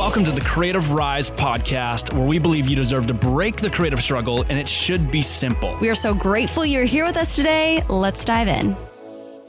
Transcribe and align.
Welcome 0.00 0.24
to 0.24 0.32
the 0.32 0.40
Creative 0.40 0.92
Rise 0.94 1.30
podcast, 1.30 2.10
where 2.14 2.26
we 2.26 2.38
believe 2.38 2.66
you 2.66 2.74
deserve 2.74 3.06
to 3.08 3.12
break 3.12 3.56
the 3.56 3.68
creative 3.68 4.02
struggle 4.02 4.40
and 4.48 4.52
it 4.52 4.66
should 4.66 5.10
be 5.10 5.20
simple. 5.20 5.76
We 5.78 5.90
are 5.90 5.94
so 5.94 6.14
grateful 6.14 6.64
you're 6.64 6.86
here 6.86 7.04
with 7.04 7.18
us 7.18 7.36
today. 7.36 7.84
Let's 7.86 8.24
dive 8.24 8.48
in. 8.48 8.72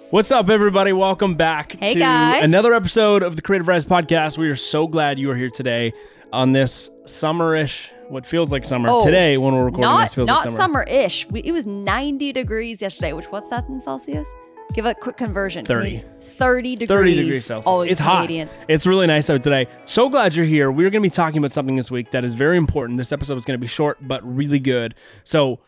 What's 0.09 0.29
up, 0.29 0.49
everybody? 0.49 0.91
Welcome 0.91 1.35
back 1.35 1.77
Hey, 1.79 1.93
to 1.93 1.99
guys. 1.99 2.43
another 2.43 2.73
episode 2.73 3.23
of 3.23 3.37
the 3.37 3.41
Creative 3.41 3.65
Rise 3.65 3.85
podcast. 3.85 4.37
We 4.37 4.49
are 4.49 4.57
so 4.57 4.87
glad 4.87 5.17
you 5.17 5.31
are 5.31 5.37
here 5.37 5.49
today 5.49 5.93
on 6.33 6.51
this 6.51 6.89
summerish, 7.05 7.89
what 8.09 8.25
feels 8.25 8.51
like 8.51 8.65
summer. 8.65 8.89
Oh, 8.91 9.05
today, 9.05 9.37
when 9.37 9.55
we're 9.55 9.63
recording 9.63 9.83
Not 9.83 10.01
this, 10.01 10.13
feels 10.15 10.27
not 10.27 10.39
like 10.39 10.45
summer. 10.47 10.57
summer-ish. 10.57 11.29
We, 11.29 11.39
it 11.43 11.53
was 11.53 11.65
90 11.65 12.33
degrees 12.33 12.81
yesterday, 12.81 13.13
which 13.13 13.31
what's 13.31 13.47
that 13.51 13.69
in 13.69 13.79
Celsius? 13.79 14.27
Give 14.73 14.85
a 14.85 14.95
quick 14.95 15.17
conversion. 15.17 15.65
30. 15.65 16.03
30 16.21 16.75
degrees. 16.75 16.87
30 16.87 17.15
degrees 17.15 17.45
Celsius. 17.45 17.67
Oh, 17.67 17.81
it's 17.81 17.99
Canadians. 17.99 18.53
hot. 18.53 18.65
It's 18.69 18.87
really 18.87 19.05
nice 19.05 19.29
out 19.29 19.43
today. 19.43 19.67
So 19.85 20.09
glad 20.09 20.33
you're 20.33 20.45
here. 20.45 20.71
We're 20.71 20.89
going 20.89 21.03
to 21.03 21.05
be 21.05 21.09
talking 21.09 21.39
about 21.39 21.51
something 21.51 21.75
this 21.75 21.91
week 21.91 22.11
that 22.11 22.23
is 22.23 22.35
very 22.35 22.57
important. 22.57 22.97
This 22.97 23.11
episode 23.11 23.37
is 23.37 23.43
going 23.43 23.59
to 23.59 23.61
be 23.61 23.67
short 23.67 23.97
but 24.01 24.23
really 24.23 24.59
good. 24.59 24.95
So 25.25 25.59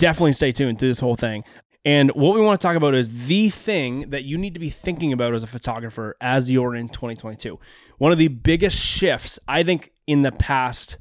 definitely 0.00 0.32
stay 0.32 0.50
tuned 0.50 0.78
through 0.78 0.88
this 0.88 0.98
whole 0.98 1.14
thing. 1.14 1.44
And 1.84 2.10
what 2.10 2.34
we 2.34 2.40
want 2.40 2.60
to 2.60 2.66
talk 2.66 2.76
about 2.76 2.94
is 2.94 3.26
the 3.26 3.48
thing 3.48 4.10
that 4.10 4.24
you 4.24 4.36
need 4.36 4.54
to 4.54 4.60
be 4.60 4.70
thinking 4.70 5.12
about 5.12 5.34
as 5.34 5.44
a 5.44 5.46
photographer 5.46 6.16
as 6.20 6.50
you're 6.50 6.74
in 6.74 6.88
2022. 6.88 7.60
One 7.98 8.10
of 8.10 8.18
the 8.18 8.28
biggest 8.28 8.76
shifts, 8.76 9.38
I 9.46 9.62
think, 9.62 9.92
in 10.06 10.22
the 10.22 10.32
past, 10.32 10.98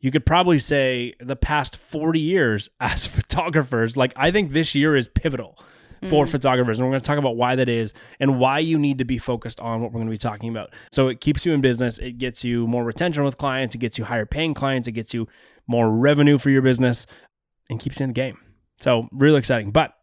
you 0.00 0.10
could 0.10 0.26
probably 0.26 0.58
say 0.58 1.14
the 1.18 1.36
past 1.36 1.76
40 1.76 2.20
years 2.20 2.68
as 2.80 3.06
photographers. 3.06 3.96
Like, 3.96 4.12
I 4.16 4.30
think 4.30 4.52
this 4.52 4.74
year 4.74 4.94
is 4.94 5.08
pivotal 5.08 5.58
for 6.08 6.24
mm. 6.24 6.30
photographers. 6.30 6.78
And 6.78 6.86
we're 6.86 6.92
going 6.92 7.00
to 7.00 7.06
talk 7.06 7.18
about 7.18 7.36
why 7.36 7.56
that 7.56 7.68
is 7.68 7.94
and 8.18 8.38
why 8.38 8.58
you 8.58 8.78
need 8.78 8.98
to 8.98 9.04
be 9.04 9.18
focused 9.18 9.60
on 9.60 9.80
what 9.80 9.92
we're 9.92 9.98
going 9.98 10.08
to 10.08 10.12
be 10.12 10.18
talking 10.18 10.50
about. 10.50 10.72
So 10.90 11.08
it 11.08 11.20
keeps 11.20 11.44
you 11.44 11.52
in 11.52 11.60
business. 11.60 11.98
It 11.98 12.18
gets 12.18 12.44
you 12.44 12.66
more 12.66 12.84
retention 12.84 13.24
with 13.24 13.38
clients. 13.38 13.74
It 13.74 13.78
gets 13.78 13.98
you 13.98 14.04
higher 14.04 14.26
paying 14.26 14.54
clients. 14.54 14.88
It 14.88 14.92
gets 14.92 15.12
you 15.12 15.28
more 15.66 15.90
revenue 15.90 16.38
for 16.38 16.50
your 16.50 16.62
business 16.62 17.06
and 17.68 17.78
keeps 17.78 18.00
you 18.00 18.04
in 18.04 18.10
the 18.10 18.14
game. 18.14 18.38
So 18.78 19.08
really 19.12 19.38
exciting. 19.38 19.70
But 19.70 19.94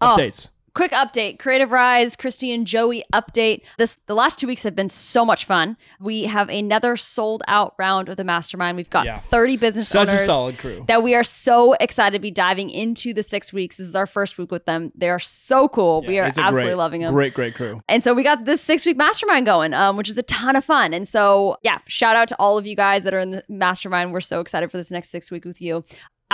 Oh. 0.00 0.50
Quick 0.74 0.90
update. 0.90 1.38
Creative 1.38 1.70
Rise, 1.70 2.16
Christy 2.16 2.52
and 2.52 2.66
Joey 2.66 3.04
update. 3.12 3.62
This 3.78 3.96
the 4.06 4.14
last 4.14 4.40
two 4.40 4.48
weeks 4.48 4.64
have 4.64 4.74
been 4.74 4.88
so 4.88 5.24
much 5.24 5.44
fun. 5.44 5.76
We 6.00 6.24
have 6.24 6.48
another 6.48 6.96
sold 6.96 7.44
out 7.46 7.74
round 7.78 8.08
of 8.08 8.16
the 8.16 8.24
mastermind. 8.24 8.76
We've 8.76 8.90
got 8.90 9.06
Yeah. 9.06 9.18
30 9.18 9.56
business 9.56 9.88
Such 9.88 10.08
owners. 10.08 10.22
a 10.22 10.24
solid 10.24 10.58
crew. 10.58 10.84
that 10.88 11.02
we 11.04 11.14
are 11.14 11.22
so 11.22 11.74
excited 11.74 12.16
to 12.16 12.20
be 12.20 12.32
diving 12.32 12.70
into 12.70 13.14
the 13.14 13.22
six 13.22 13.52
weeks. 13.52 13.76
This 13.76 13.86
is 13.86 13.94
our 13.94 14.06
first 14.06 14.36
week 14.36 14.50
with 14.50 14.64
them. 14.66 14.90
They 14.96 15.08
are 15.10 15.20
so 15.20 15.68
cool. 15.68 16.04
we 16.06 16.18
are 16.18 16.24
absolutely 16.24 16.62
great, 16.62 16.74
loving 16.74 17.00
them. 17.02 17.14
Great, 17.14 17.34
great 17.34 17.54
crew. 17.54 17.80
And 17.88 18.02
so 18.02 18.12
we 18.12 18.24
got 18.24 18.44
this 18.44 18.60
six 18.60 18.84
week 18.84 18.96
mastermind 18.96 19.46
going, 19.46 19.74
um, 19.74 19.96
which 19.96 20.10
is 20.10 20.18
a 20.18 20.22
ton 20.24 20.56
of 20.56 20.64
fun. 20.64 20.92
And 20.92 21.06
so, 21.06 21.56
yeah, 21.62 21.78
shout 21.86 22.16
out 22.16 22.26
to 22.28 22.36
all 22.40 22.58
of 22.58 22.66
you 22.66 22.74
guys 22.74 23.04
that 23.04 23.14
are 23.14 23.20
in 23.20 23.30
the 23.30 23.44
mastermind. 23.48 24.12
We're 24.12 24.20
so 24.20 24.40
excited 24.40 24.72
for 24.72 24.76
this 24.76 24.90
next 24.90 25.10
six 25.10 25.30
week 25.30 25.44
with 25.44 25.62
you. 25.62 25.84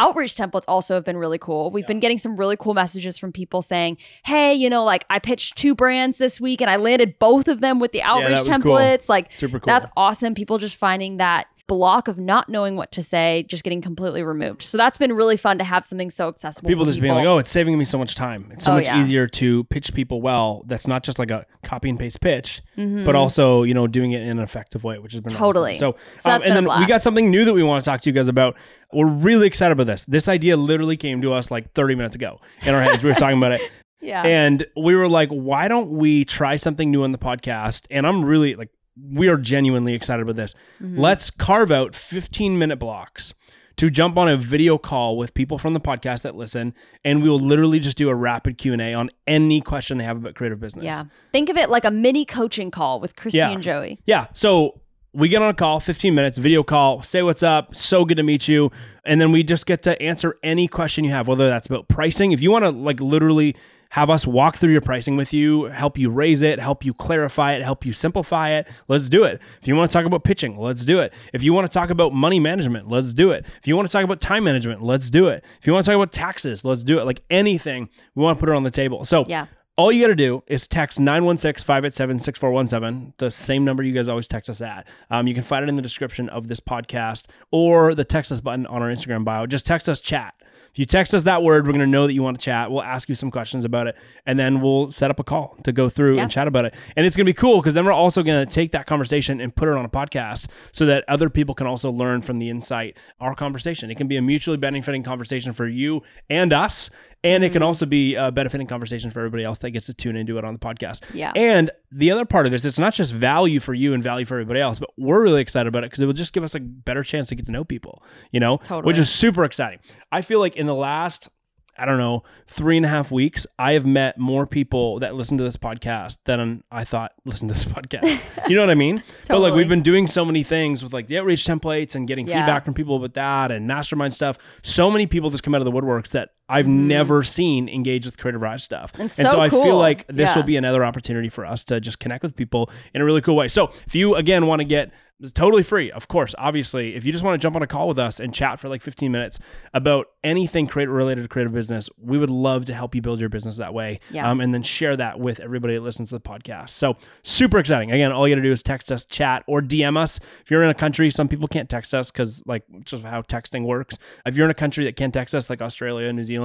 Outreach 0.00 0.34
templates 0.34 0.64
also 0.66 0.94
have 0.94 1.04
been 1.04 1.18
really 1.18 1.36
cool. 1.38 1.70
We've 1.70 1.86
been 1.86 2.00
getting 2.00 2.16
some 2.16 2.36
really 2.36 2.56
cool 2.56 2.72
messages 2.72 3.18
from 3.18 3.32
people 3.32 3.60
saying, 3.60 3.98
hey, 4.24 4.54
you 4.54 4.70
know, 4.70 4.82
like 4.82 5.04
I 5.10 5.18
pitched 5.18 5.56
two 5.56 5.74
brands 5.74 6.16
this 6.16 6.40
week 6.40 6.62
and 6.62 6.70
I 6.70 6.76
landed 6.76 7.18
both 7.18 7.48
of 7.48 7.60
them 7.60 7.78
with 7.80 7.92
the 7.92 8.00
outreach 8.02 8.30
that 8.30 8.38
was 8.48 8.62
cool. 8.62 8.76
templates. 8.76 9.08
Like, 9.10 9.30
Super 9.36 9.60
cool. 9.60 9.66
that's 9.66 9.86
awesome. 9.98 10.34
People 10.34 10.56
just 10.56 10.76
finding 10.78 11.18
that 11.18 11.48
block 11.70 12.08
of 12.08 12.18
not 12.18 12.48
knowing 12.48 12.74
what 12.74 12.90
to 12.90 13.00
say 13.02 13.44
just 13.48 13.62
getting 13.62 13.80
completely 13.80 14.24
removed. 14.24 14.60
So 14.62 14.76
that's 14.76 14.98
been 14.98 15.12
really 15.12 15.36
fun 15.36 15.56
to 15.58 15.64
have 15.64 15.84
something 15.84 16.10
so 16.10 16.26
accessible. 16.26 16.66
people 16.68 16.84
just 16.84 17.00
being 17.00 17.14
like, 17.14 17.24
oh, 17.26 17.38
it's 17.38 17.48
saving 17.48 17.78
me 17.78 17.84
so 17.84 17.96
much 17.96 18.16
time. 18.16 18.50
It's 18.52 18.64
so 18.64 18.72
Oh, 18.72 18.74
much 18.74 18.86
yeah. 18.86 19.00
easier 19.00 19.28
to 19.28 19.62
pitch 19.64 19.94
people 19.94 20.20
well. 20.20 20.64
That's 20.66 20.88
not 20.88 21.04
just 21.04 21.20
like 21.20 21.30
a 21.30 21.46
copy 21.62 21.88
and 21.88 21.96
paste 21.96 22.20
pitch, 22.20 22.60
Mhm. 22.76 23.04
but 23.04 23.14
also 23.14 23.62
you 23.62 23.72
know 23.72 23.86
doing 23.86 24.10
it 24.10 24.22
in 24.22 24.30
an 24.30 24.40
effective 24.40 24.82
way, 24.82 24.98
which 24.98 25.12
has 25.12 25.20
been 25.20 25.32
awesome. 25.32 25.46
Totally. 25.46 25.76
So, 25.76 25.94
So 26.18 26.28
that's 26.30 26.44
um, 26.44 26.56
and 26.56 26.66
then 26.66 26.80
we 26.80 26.86
got 26.86 27.02
something 27.02 27.30
new 27.30 27.44
that 27.44 27.54
we 27.54 27.62
want 27.62 27.84
to 27.84 27.88
talk 27.88 28.00
to 28.00 28.10
you 28.10 28.14
guys 28.14 28.26
about. 28.26 28.56
We're 28.92 29.06
really 29.06 29.46
excited 29.46 29.70
about 29.72 29.86
this. 29.86 30.04
This 30.06 30.26
idea 30.26 30.56
literally 30.56 30.96
came 30.96 31.22
to 31.22 31.32
us 31.32 31.52
like 31.52 31.72
30 31.74 31.94
minutes 31.94 32.16
ago 32.16 32.40
in 32.62 32.74
our 32.74 32.82
heads. 32.82 33.04
we 33.04 33.10
were 33.10 33.14
talking 33.14 33.38
about 33.38 33.52
it, 33.52 33.60
yeah. 34.00 34.22
and 34.26 34.66
we 34.76 34.96
were 34.96 35.08
like, 35.08 35.28
why 35.28 35.68
don't 35.68 35.90
we 35.92 36.24
try 36.24 36.56
something 36.56 36.90
new 36.90 37.04
on 37.04 37.12
the 37.12 37.18
podcast? 37.18 37.84
And 37.92 38.06
I'm 38.06 38.24
really 38.24 38.54
like, 38.54 38.70
we 39.12 39.28
are 39.28 39.36
genuinely 39.36 39.94
excited 39.94 40.22
about 40.22 40.36
this. 40.36 40.54
Mhm. 40.82 40.98
Let's 40.98 41.30
carve 41.30 41.70
out 41.70 41.94
15 41.94 42.58
minute 42.58 42.76
blocks 42.78 43.34
to 43.76 43.88
jump 43.88 44.18
on 44.18 44.28
a 44.28 44.36
video 44.36 44.76
call 44.76 45.16
with 45.16 45.32
people 45.32 45.56
from 45.56 45.72
the 45.74 45.80
podcast 45.80 46.22
that 46.22 46.34
listen 46.36 46.74
and 47.04 47.22
we 47.22 47.30
will 47.30 47.38
literally 47.38 47.78
just 47.78 47.96
do 47.96 48.08
a 48.10 48.14
rapid 48.14 48.58
Q&A 48.58 48.92
on 48.92 49.10
any 49.26 49.60
question 49.62 49.96
they 49.98 50.04
have 50.04 50.18
about 50.18 50.34
creative 50.34 50.60
business. 50.60 50.84
Yeah. 50.84 51.04
Think 51.32 51.48
of 51.48 51.56
it 51.56 51.70
like 51.70 51.84
a 51.86 51.90
mini 51.90 52.24
coaching 52.26 52.70
call 52.70 53.00
with 53.00 53.16
Christy 53.16 53.38
Yeah. 53.38 53.50
and 53.50 53.62
Joey. 53.62 54.00
Yeah. 54.06 54.26
So 54.34 54.80
we 55.14 55.28
get 55.28 55.40
on 55.42 55.48
a 55.48 55.54
call, 55.54 55.80
15 55.80 56.14
minutes, 56.14 56.36
video 56.38 56.62
call, 56.62 57.02
say 57.02 57.22
what's 57.22 57.42
up, 57.42 57.74
so 57.74 58.04
good 58.04 58.16
to 58.18 58.22
meet 58.22 58.46
you. 58.48 58.70
And 59.04 59.20
then 59.20 59.32
we 59.32 59.42
just 59.42 59.64
get 59.66 59.82
to 59.84 60.00
answer 60.00 60.36
any 60.42 60.68
question 60.68 61.04
you 61.04 61.10
have, 61.12 61.26
whether 61.26 61.48
that's 61.48 61.66
about 61.66 61.88
pricing. 61.88 62.32
If 62.32 62.42
you 62.42 62.50
want 62.50 62.64
to 62.64 62.70
like 62.70 63.00
literally 63.00 63.56
have 63.90 64.10
us 64.10 64.26
walk 64.26 64.56
through 64.56 64.72
your 64.72 64.80
pricing 64.80 65.16
with 65.16 65.32
you, 65.32 65.64
help 65.64 65.98
you 65.98 66.10
raise 66.10 66.42
it, 66.42 66.58
help 66.58 66.84
you 66.84 66.94
clarify 66.94 67.52
it, 67.52 67.62
help 67.62 67.84
you 67.84 67.92
simplify 67.92 68.50
it, 68.50 68.66
let's 68.88 69.08
do 69.08 69.24
it. 69.24 69.40
If 69.60 69.68
you 69.68 69.76
want 69.76 69.90
to 69.90 69.92
talk 69.92 70.06
about 70.06 70.24
pitching, 70.24 70.56
let's 70.56 70.84
do 70.84 71.00
it. 71.00 71.12
If 71.32 71.42
you 71.42 71.52
want 71.52 71.70
to 71.70 71.72
talk 71.72 71.90
about 71.90 72.12
money 72.12 72.40
management, 72.40 72.88
let's 72.88 73.12
do 73.12 73.30
it. 73.32 73.44
If 73.58 73.66
you 73.66 73.76
want 73.76 73.88
to 73.88 73.92
talk 73.92 74.04
about 74.04 74.20
time 74.20 74.44
management, 74.44 74.82
let's 74.82 75.10
do 75.10 75.28
it. 75.28 75.44
If 75.60 75.66
you 75.66 75.72
want 75.72 75.84
to 75.84 75.90
talk 75.90 75.96
about 75.96 76.12
taxes, 76.12 76.64
let's 76.64 76.82
do 76.82 76.98
it. 76.98 77.04
Like 77.04 77.22
anything, 77.30 77.88
we 78.14 78.22
want 78.22 78.38
to 78.38 78.40
put 78.40 78.48
it 78.48 78.54
on 78.54 78.62
the 78.62 78.70
table. 78.70 79.04
So 79.04 79.24
Yeah. 79.26 79.46
All 79.80 79.90
you 79.90 80.02
got 80.02 80.08
to 80.08 80.14
do 80.14 80.42
is 80.46 80.68
text 80.68 81.00
916 81.00 81.64
587 81.64 82.18
6417, 82.18 83.14
the 83.16 83.30
same 83.30 83.64
number 83.64 83.82
you 83.82 83.94
guys 83.94 84.08
always 84.08 84.28
text 84.28 84.50
us 84.50 84.60
at. 84.60 84.86
Um, 85.10 85.26
you 85.26 85.32
can 85.32 85.42
find 85.42 85.62
it 85.62 85.68
in 85.70 85.76
the 85.76 85.82
description 85.82 86.28
of 86.28 86.48
this 86.48 86.60
podcast 86.60 87.24
or 87.50 87.94
the 87.94 88.04
text 88.04 88.30
us 88.30 88.42
button 88.42 88.66
on 88.66 88.82
our 88.82 88.90
Instagram 88.90 89.24
bio. 89.24 89.46
Just 89.46 89.64
text 89.64 89.88
us 89.88 90.02
chat. 90.02 90.34
If 90.70 90.78
you 90.78 90.84
text 90.86 91.14
us 91.14 91.24
that 91.24 91.42
word, 91.42 91.66
we're 91.66 91.72
going 91.72 91.80
to 91.80 91.86
know 91.90 92.06
that 92.06 92.12
you 92.12 92.22
want 92.22 92.38
to 92.38 92.44
chat. 92.44 92.70
We'll 92.70 92.82
ask 92.84 93.08
you 93.08 93.16
some 93.16 93.30
questions 93.32 93.64
about 93.64 93.88
it, 93.88 93.96
and 94.24 94.38
then 94.38 94.60
we'll 94.60 94.92
set 94.92 95.10
up 95.10 95.18
a 95.18 95.24
call 95.24 95.56
to 95.64 95.72
go 95.72 95.88
through 95.88 96.14
Yeah. 96.16 96.22
and 96.22 96.30
chat 96.30 96.46
about 96.46 96.64
it. 96.64 96.74
And 96.94 97.04
it's 97.04 97.16
going 97.16 97.26
to 97.26 97.28
be 97.32 97.34
cool 97.36 97.56
because 97.60 97.74
then 97.74 97.84
we're 97.84 97.90
also 97.92 98.22
going 98.22 98.46
to 98.46 98.54
take 98.54 98.70
that 98.70 98.86
conversation 98.86 99.40
and 99.40 99.52
put 99.56 99.66
it 99.68 99.74
on 99.74 99.84
a 99.84 99.88
podcast 99.88 100.46
so 100.70 100.86
that 100.86 101.04
other 101.08 101.28
people 101.28 101.56
can 101.56 101.66
also 101.66 101.90
learn 101.90 102.22
from 102.22 102.38
the 102.38 102.50
insight, 102.50 102.96
our 103.18 103.34
conversation. 103.34 103.90
It 103.90 103.96
can 103.96 104.06
be 104.06 104.16
a 104.16 104.22
mutually 104.22 104.58
benefiting 104.58 105.02
conversation 105.02 105.52
for 105.52 105.66
you 105.66 106.02
and 106.28 106.52
us. 106.52 106.88
And 107.22 107.44
it 107.44 107.50
can 107.50 107.60
mm-hmm. 107.60 107.66
also 107.66 107.84
be 107.84 108.14
a 108.14 108.30
benefiting 108.32 108.66
conversation 108.66 109.10
for 109.10 109.20
everybody 109.20 109.44
else 109.44 109.58
that 109.58 109.70
gets 109.70 109.86
to 109.86 109.94
tune 109.94 110.16
into 110.16 110.38
it 110.38 110.44
on 110.44 110.54
the 110.54 110.58
podcast. 110.58 111.02
Yeah. 111.12 111.32
And 111.36 111.70
the 111.92 112.10
other 112.10 112.24
part 112.24 112.46
of 112.46 112.52
this, 112.52 112.64
it's 112.64 112.78
not 112.78 112.94
just 112.94 113.12
value 113.12 113.60
for 113.60 113.74
you 113.74 113.92
and 113.92 114.02
value 114.02 114.24
for 114.24 114.34
everybody 114.36 114.60
else, 114.60 114.78
but 114.78 114.90
we're 114.96 115.22
really 115.22 115.42
excited 115.42 115.68
about 115.68 115.84
it 115.84 115.90
because 115.90 116.02
it 116.02 116.06
will 116.06 116.14
just 116.14 116.32
give 116.32 116.42
us 116.42 116.54
a 116.54 116.60
better 116.60 117.02
chance 117.02 117.28
to 117.28 117.34
get 117.34 117.44
to 117.46 117.52
know 117.52 117.64
people, 117.64 118.02
you 118.32 118.40
know, 118.40 118.56
Totally. 118.58 118.82
which 118.86 118.98
is 118.98 119.10
super 119.10 119.44
exciting. 119.44 119.80
I 120.10 120.22
feel 120.22 120.38
like 120.40 120.56
in 120.56 120.66
the 120.66 120.74
last, 120.74 121.28
I 121.76 121.84
don't 121.86 121.98
know, 121.98 122.22
three 122.46 122.76
and 122.76 122.84
a 122.84 122.88
half 122.88 123.10
weeks, 123.10 123.46
I 123.58 123.72
have 123.72 123.86
met 123.86 124.18
more 124.18 124.46
people 124.46 124.98
that 125.00 125.14
listen 125.14 125.38
to 125.38 125.44
this 125.44 125.56
podcast 125.56 126.18
than 126.24 126.62
I 126.70 126.84
thought 126.84 127.12
listened 127.24 127.48
to 127.50 127.54
this 127.54 127.64
podcast. 127.64 128.20
you 128.48 128.56
know 128.56 128.62
what 128.62 128.70
I 128.70 128.74
mean? 128.74 128.96
totally. 128.98 129.12
But 129.28 129.40
like 129.40 129.54
we've 129.54 129.68
been 129.68 129.82
doing 129.82 130.06
so 130.06 130.24
many 130.24 130.42
things 130.42 130.82
with 130.82 130.92
like 130.92 131.06
the 131.06 131.18
outreach 131.18 131.44
templates 131.44 131.94
and 131.94 132.06
getting 132.08 132.26
Yeah. 132.26 132.40
feedback 132.40 132.64
from 132.64 132.74
people 132.74 132.98
with 132.98 133.14
that 133.14 133.50
and 133.50 133.66
mastermind 133.66 134.14
stuff. 134.14 134.38
So 134.62 134.90
many 134.90 135.06
people 135.06 135.30
just 135.30 135.42
come 135.42 135.54
out 135.54 135.60
of 135.60 135.64
the 135.64 135.72
woodworks 135.72 136.10
that 136.10 136.30
I've 136.50 136.66
never 136.66 137.22
seen 137.22 137.68
engage 137.68 138.04
with 138.04 138.18
creative 138.18 138.42
rise 138.42 138.64
stuff. 138.64 138.92
And 138.98 139.10
so, 139.10 139.22
so 139.24 139.40
I 139.40 139.48
feel 139.48 139.76
like 139.76 140.06
this 140.08 140.30
Yeah. 140.30 140.36
will 140.36 140.42
be 140.42 140.56
another 140.56 140.84
opportunity 140.84 141.28
for 141.28 141.46
us 141.46 141.64
to 141.64 141.80
just 141.80 142.00
connect 142.00 142.22
with 142.22 142.34
people 142.36 142.70
in 142.94 143.00
a 143.00 143.04
really 143.04 143.20
cool 143.20 143.36
way. 143.36 143.48
So 143.48 143.70
if 143.86 143.94
you 143.94 144.14
again 144.16 144.46
want 144.46 144.60
to 144.60 144.64
get 144.64 144.92
it's 145.22 145.32
totally 145.32 145.62
free, 145.62 145.90
of 145.92 146.08
course, 146.08 146.34
obviously, 146.38 146.94
if 146.96 147.04
you 147.04 147.12
just 147.12 147.22
want 147.22 147.38
to 147.38 147.44
jump 147.44 147.54
on 147.54 147.60
a 147.60 147.66
call 147.66 147.86
with 147.88 147.98
us 147.98 148.20
and 148.20 148.32
chat 148.32 148.58
for 148.58 148.70
like 148.70 148.80
15 148.80 149.12
minutes 149.12 149.38
about 149.74 150.06
anything 150.24 150.66
creative 150.66 150.94
related 150.94 151.20
to 151.20 151.28
creative 151.28 151.52
business, 151.52 151.90
we 152.02 152.16
would 152.16 152.30
love 152.30 152.64
to 152.64 152.72
help 152.74 152.94
you 152.94 153.02
build 153.02 153.20
your 153.20 153.28
business 153.28 153.58
that 153.58 153.74
way. 153.74 153.98
Yeah. 154.10 154.30
Um, 154.30 154.40
and 154.40 154.54
then 154.54 154.62
share 154.62 154.96
that 154.96 155.20
with 155.20 155.38
everybody 155.40 155.74
that 155.74 155.82
listens 155.82 156.08
to 156.08 156.14
the 156.14 156.20
podcast. 156.22 156.70
So 156.70 156.96
super 157.22 157.58
exciting. 157.58 157.92
Again, 157.92 158.12
all 158.12 158.26
you 158.26 158.34
got 158.34 158.40
to 158.40 158.48
do 158.48 158.50
is 158.50 158.62
text 158.62 158.90
us, 158.90 159.04
chat, 159.04 159.44
or 159.46 159.60
DM 159.60 159.98
us. 159.98 160.18
If 160.42 160.50
you're 160.50 160.62
in 160.62 160.70
a 160.70 160.74
country, 160.74 161.10
some 161.10 161.28
people 161.28 161.48
can't 161.48 161.68
text 161.68 161.92
us 161.92 162.10
because 162.10 162.42
like 162.46 162.62
just 162.86 163.04
how 163.04 163.20
texting 163.20 163.66
works. 163.66 163.98
If 164.24 164.36
you're 164.38 164.46
in 164.46 164.50
a 164.50 164.54
country 164.54 164.86
that 164.86 164.96
can't 164.96 165.12
text 165.12 165.34
us, 165.34 165.50
like 165.50 165.60
Australia, 165.60 166.10
New 166.14 166.24
Zealand, 166.24 166.39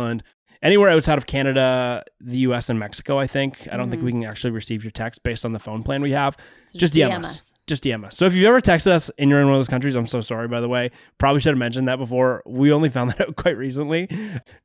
anywhere 0.62 0.90
outside 0.90 1.18
of 1.18 1.26
Canada, 1.26 2.04
the 2.20 2.40
US, 2.40 2.70
and 2.70 2.80
Mexico, 2.80 3.20
I 3.20 3.28
think. 3.28 3.68
I 3.72 3.78
don't 3.78 3.90
think 3.90 4.04
we 4.04 4.12
mm-hmm. 4.12 4.22
can 4.22 4.30
actually 4.30 4.52
receive 4.52 4.84
your 4.84 4.92
text 4.92 5.24
based 5.24 5.46
on 5.46 5.54
the 5.54 5.60
phone 5.60 5.84
plan 5.84 6.02
we 6.02 6.12
have. 6.12 6.38
So 6.66 6.80
just 6.80 6.94
DM, 6.94 7.20
us. 7.20 7.54
Just 7.68 7.84
DM 7.84 8.04
us. 8.04 8.18
So 8.18 8.26
if 8.26 8.34
you've 8.34 8.48
ever 8.48 8.62
texted 8.62 8.92
us 8.92 9.12
and 9.18 9.30
you're 9.30 9.40
in 9.40 9.46
one 9.46 9.56
of 9.56 9.60
those 9.60 9.68
countries, 9.68 9.96
I'm 9.96 10.08
so 10.08 10.22
sorry, 10.22 10.48
by 10.48 10.62
the 10.62 10.68
way. 10.68 10.92
Probably 11.18 11.40
should 11.40 11.52
have 11.52 11.60
mentioned 11.60 11.88
that 11.88 11.98
before. 11.98 12.42
We 12.46 12.72
only 12.72 12.90
found 12.90 13.12
that 13.18 13.22
out 13.22 13.36
quite 13.36 13.58
recently. 13.58 14.08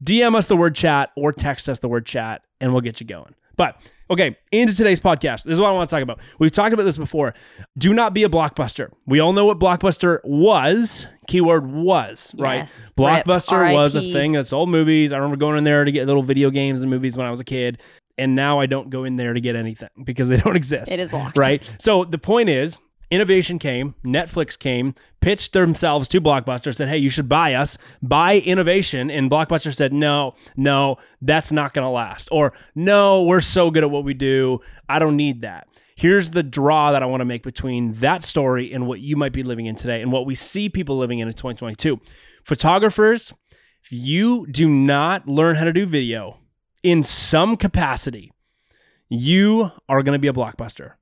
DM 0.02 0.34
us 0.34 0.46
the 0.46 0.56
word 0.56 0.74
chat 0.74 1.10
or 1.16 1.32
text 1.32 1.68
us 1.68 1.78
the 1.78 1.88
word 1.88 2.06
chat 2.06 2.42
and 2.60 2.72
we'll 2.72 2.80
get 2.80 3.00
you 3.00 3.06
going. 3.06 3.34
But 3.60 3.76
okay, 4.10 4.38
into 4.50 4.74
today's 4.74 5.00
podcast. 5.00 5.42
This 5.42 5.52
is 5.52 5.60
what 5.60 5.68
I 5.68 5.72
want 5.72 5.90
to 5.90 5.94
talk 5.94 6.02
about. 6.02 6.18
We've 6.38 6.50
talked 6.50 6.72
about 6.72 6.84
this 6.84 6.96
before. 6.96 7.34
Do 7.76 7.92
not 7.92 8.14
be 8.14 8.22
a 8.24 8.28
blockbuster. 8.30 8.88
We 9.04 9.20
all 9.20 9.34
know 9.34 9.44
what 9.44 9.58
blockbuster 9.58 10.20
was. 10.24 11.06
Keyword 11.26 11.70
was, 11.70 12.32
right? 12.38 12.60
Yes. 12.60 12.92
Rip. 12.96 13.26
Blockbuster 13.26 13.74
was 13.74 13.94
a 13.94 14.12
thing 14.14 14.32
that 14.32 14.46
sold 14.46 14.70
movies. 14.70 15.12
I 15.12 15.18
remember 15.18 15.36
going 15.36 15.58
in 15.58 15.64
there 15.64 15.84
to 15.84 15.92
get 15.92 16.06
little 16.06 16.22
video 16.22 16.48
games 16.48 16.80
and 16.80 16.90
movies 16.90 17.18
when 17.18 17.26
I 17.26 17.30
was 17.30 17.40
a 17.40 17.44
kid. 17.44 17.82
And 18.16 18.34
now 18.34 18.60
I 18.60 18.64
don't 18.64 18.88
go 18.88 19.04
in 19.04 19.16
there 19.16 19.34
to 19.34 19.40
get 19.42 19.56
anything 19.56 19.90
because 20.04 20.30
they 20.30 20.38
don't 20.38 20.56
exist 20.62 20.90
It 20.90 20.98
is 20.98 21.12
locked. 21.12 21.36
right? 21.36 21.70
So 21.78 22.04
the 22.04 22.16
point 22.16 22.48
is, 22.48 22.78
Innovation 23.10 23.58
came, 23.58 23.96
Netflix 24.04 24.56
came, 24.56 24.94
pitched 25.20 25.52
themselves 25.52 26.06
to 26.08 26.20
Blockbuster, 26.20 26.74
said, 26.74 26.88
hey, 26.88 26.98
you 26.98 27.10
should 27.10 27.28
buy 27.28 27.54
us, 27.54 27.76
buy 28.00 28.38
innovation. 28.38 29.10
And 29.10 29.28
Blockbuster 29.28 29.74
said, 29.74 29.92
no, 29.92 30.34
no, 30.56 30.96
that's 31.20 31.50
not 31.50 31.74
going 31.74 31.84
to 31.84 31.90
last. 31.90 32.28
Or, 32.30 32.52
no, 32.76 33.22
we're 33.24 33.40
so 33.40 33.70
good 33.72 33.82
at 33.82 33.90
what 33.90 34.04
we 34.04 34.14
do. 34.14 34.60
I 34.88 35.00
don't 35.00 35.16
need 35.16 35.40
that. 35.40 35.66
Here's 35.96 36.30
the 36.30 36.44
draw 36.44 36.92
that 36.92 37.02
I 37.02 37.06
want 37.06 37.20
to 37.20 37.26
make 37.26 37.42
between 37.42 37.94
that 37.94 38.22
story 38.22 38.72
and 38.72 38.86
what 38.86 39.00
you 39.00 39.16
might 39.16 39.32
be 39.32 39.42
living 39.42 39.66
in 39.66 39.74
today 39.74 40.00
and 40.00 40.12
what 40.12 40.24
we 40.24 40.34
see 40.34 40.68
people 40.68 40.96
living 40.96 41.18
in 41.18 41.26
in 41.26 41.34
2022. 41.34 42.00
Photographers, 42.44 43.34
if 43.82 43.92
you 43.92 44.46
do 44.46 44.68
not 44.68 45.28
learn 45.28 45.56
how 45.56 45.64
to 45.64 45.72
do 45.72 45.84
video 45.84 46.38
in 46.82 47.02
some 47.02 47.56
capacity, 47.56 48.32
you 49.08 49.72
are 49.88 50.02
going 50.02 50.14
to 50.14 50.20
be 50.20 50.28
a 50.28 50.32
blockbuster. 50.32 50.92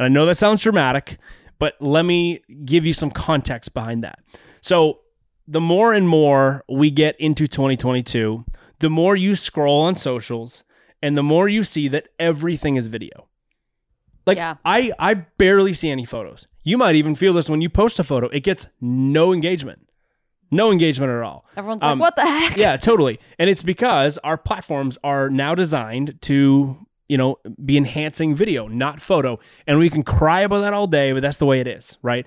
And 0.00 0.06
I 0.06 0.08
know 0.08 0.24
that 0.24 0.36
sounds 0.36 0.62
dramatic, 0.62 1.18
but 1.58 1.74
let 1.78 2.06
me 2.06 2.40
give 2.64 2.86
you 2.86 2.94
some 2.94 3.10
context 3.10 3.74
behind 3.74 4.02
that. 4.02 4.18
So, 4.62 5.00
the 5.46 5.60
more 5.60 5.92
and 5.92 6.08
more 6.08 6.64
we 6.70 6.90
get 6.90 7.20
into 7.20 7.46
2022, 7.46 8.46
the 8.78 8.88
more 8.88 9.14
you 9.14 9.36
scroll 9.36 9.82
on 9.82 9.96
socials 9.96 10.64
and 11.02 11.18
the 11.18 11.22
more 11.22 11.50
you 11.50 11.64
see 11.64 11.86
that 11.88 12.08
everything 12.18 12.76
is 12.76 12.86
video. 12.86 13.28
Like 14.24 14.38
Yeah. 14.38 14.54
I 14.64 14.92
I 14.98 15.14
barely 15.14 15.74
see 15.74 15.90
any 15.90 16.06
photos. 16.06 16.46
You 16.62 16.78
might 16.78 16.94
even 16.94 17.14
feel 17.14 17.34
this 17.34 17.50
when 17.50 17.60
you 17.60 17.68
post 17.68 17.98
a 17.98 18.04
photo, 18.04 18.28
it 18.28 18.40
gets 18.40 18.68
no 18.80 19.34
engagement. 19.34 19.86
No 20.50 20.72
engagement 20.72 21.12
at 21.12 21.22
all. 21.22 21.44
Everyone's 21.56 21.82
like, 21.82 21.92
Um, 21.92 21.98
what 21.98 22.16
the 22.16 22.22
heck? 22.26 22.56
Yeah, 22.56 22.76
totally. 22.78 23.20
And 23.38 23.50
it's 23.50 23.62
because 23.62 24.16
our 24.18 24.38
platforms 24.38 24.96
are 25.04 25.28
now 25.28 25.54
designed 25.54 26.20
to, 26.22 26.86
you 27.10 27.18
know, 27.18 27.38
be 27.64 27.76
enhancing 27.76 28.36
video, 28.36 28.68
not 28.68 29.02
photo. 29.02 29.40
And 29.66 29.80
we 29.80 29.90
can 29.90 30.04
cry 30.04 30.42
about 30.42 30.60
that 30.60 30.72
all 30.72 30.86
day, 30.86 31.10
but 31.10 31.22
that's 31.22 31.38
the 31.38 31.44
way 31.44 31.58
it 31.58 31.66
is, 31.66 31.98
right? 32.02 32.24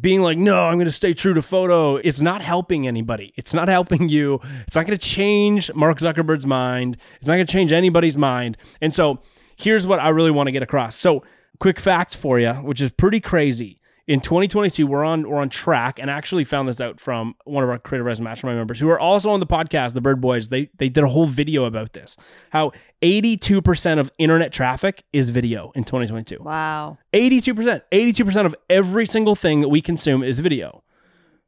Being 0.00 0.22
like, 0.22 0.38
no, 0.38 0.66
I'm 0.66 0.76
going 0.76 0.86
to 0.86 0.92
stay 0.92 1.12
true 1.12 1.34
to 1.34 1.42
photo. 1.42 1.96
It's 1.96 2.22
not 2.22 2.40
helping 2.40 2.88
anybody. 2.88 3.34
It's 3.36 3.52
not 3.52 3.68
helping 3.68 4.08
you. 4.08 4.40
It's 4.66 4.74
not 4.74 4.86
going 4.86 4.96
to 4.96 5.06
change 5.06 5.70
Mark 5.74 5.98
Zuckerberg's 5.98 6.46
mind. 6.46 6.96
It's 7.18 7.28
not 7.28 7.34
going 7.34 7.46
to 7.46 7.52
change 7.52 7.70
anybody's 7.70 8.16
mind. 8.16 8.56
And 8.80 8.94
so 8.94 9.20
here's 9.58 9.86
what 9.86 10.00
I 10.00 10.08
really 10.08 10.30
want 10.30 10.46
to 10.46 10.52
get 10.52 10.62
across. 10.62 10.96
So, 10.96 11.22
quick 11.60 11.78
fact 11.78 12.16
for 12.16 12.40
you, 12.40 12.54
which 12.54 12.80
is 12.80 12.92
pretty 12.92 13.20
crazy. 13.20 13.78
In 14.06 14.20
2022, 14.20 14.86
we're 14.86 15.02
on 15.02 15.28
we're 15.28 15.38
on 15.38 15.48
track, 15.48 15.98
and 15.98 16.10
I 16.10 16.14
actually 16.14 16.44
found 16.44 16.68
this 16.68 16.78
out 16.78 17.00
from 17.00 17.34
one 17.44 17.64
of 17.64 17.70
our 17.70 17.78
Creative 17.78 18.04
Rise 18.04 18.20
Mastermind 18.20 18.58
members 18.58 18.78
who 18.78 18.90
are 18.90 19.00
also 19.00 19.30
on 19.30 19.40
the 19.40 19.46
podcast, 19.46 19.94
the 19.94 20.02
Bird 20.02 20.20
Boys. 20.20 20.50
They 20.50 20.68
they 20.76 20.90
did 20.90 21.04
a 21.04 21.08
whole 21.08 21.24
video 21.24 21.64
about 21.64 21.94
this. 21.94 22.14
How 22.50 22.72
82% 23.00 23.98
of 23.98 24.12
internet 24.18 24.52
traffic 24.52 25.04
is 25.14 25.30
video 25.30 25.72
in 25.74 25.84
2022. 25.84 26.42
Wow. 26.42 26.98
82%. 27.14 27.80
82% 27.90 28.46
of 28.46 28.54
every 28.68 29.06
single 29.06 29.34
thing 29.34 29.60
that 29.60 29.70
we 29.70 29.80
consume 29.80 30.22
is 30.22 30.38
video. 30.38 30.84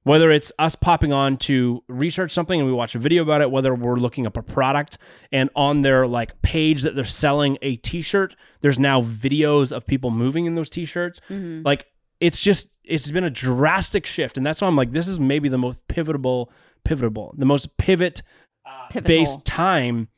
Whether 0.05 0.31
it's 0.31 0.50
us 0.58 0.76
popping 0.76 1.12
on 1.12 1.37
to 1.38 1.82
research 1.88 2.31
something 2.31 2.61
and 2.61 2.67
we 2.67 2.73
watch 2.73 2.94
a 2.94 2.99
video 2.99 3.23
about 3.23 3.43
it, 3.43 3.50
whether 3.50 3.75
we're 3.75 3.97
looking 3.97 4.25
up 4.26 4.37
a 4.37 4.43
product 4.43 4.97
and 5.31 5.50
on 5.56 5.82
their 5.82 6.06
like 6.06 6.41
page 6.41 6.85
that 6.85 6.94
they're 6.94 7.05
selling 7.05 7.58
a 7.61 7.76
t-shirt, 7.76 8.35
there's 8.61 8.79
now 8.79 9.03
videos 9.03 9.73
of 9.73 9.85
people 9.85 10.11
moving 10.11 10.47
in 10.47 10.55
those 10.55 10.70
t-shirts. 10.70 11.20
Mm-hmm. 11.29 11.62
Like 11.64 11.87
it's 12.21 12.41
just 12.41 12.69
it's 12.85 13.11
been 13.11 13.25
a 13.25 13.31
drastic 13.31 14.07
shift. 14.07 14.37
And 14.37 14.47
that's 14.47 14.61
why 14.61 14.69
I'm 14.69 14.77
like, 14.77 14.93
this 14.93 15.09
is 15.09 15.19
maybe 15.19 15.49
the 15.49 15.59
most 15.59 15.81
pivotable, 15.89 16.49
pivotable, 16.85 17.33
the 17.37 17.47
most 17.47 17.77
pivot 17.77 18.23
ah. 18.67 18.87
Pivotal. 18.91 19.17
based 19.17 19.45
time 19.45 20.09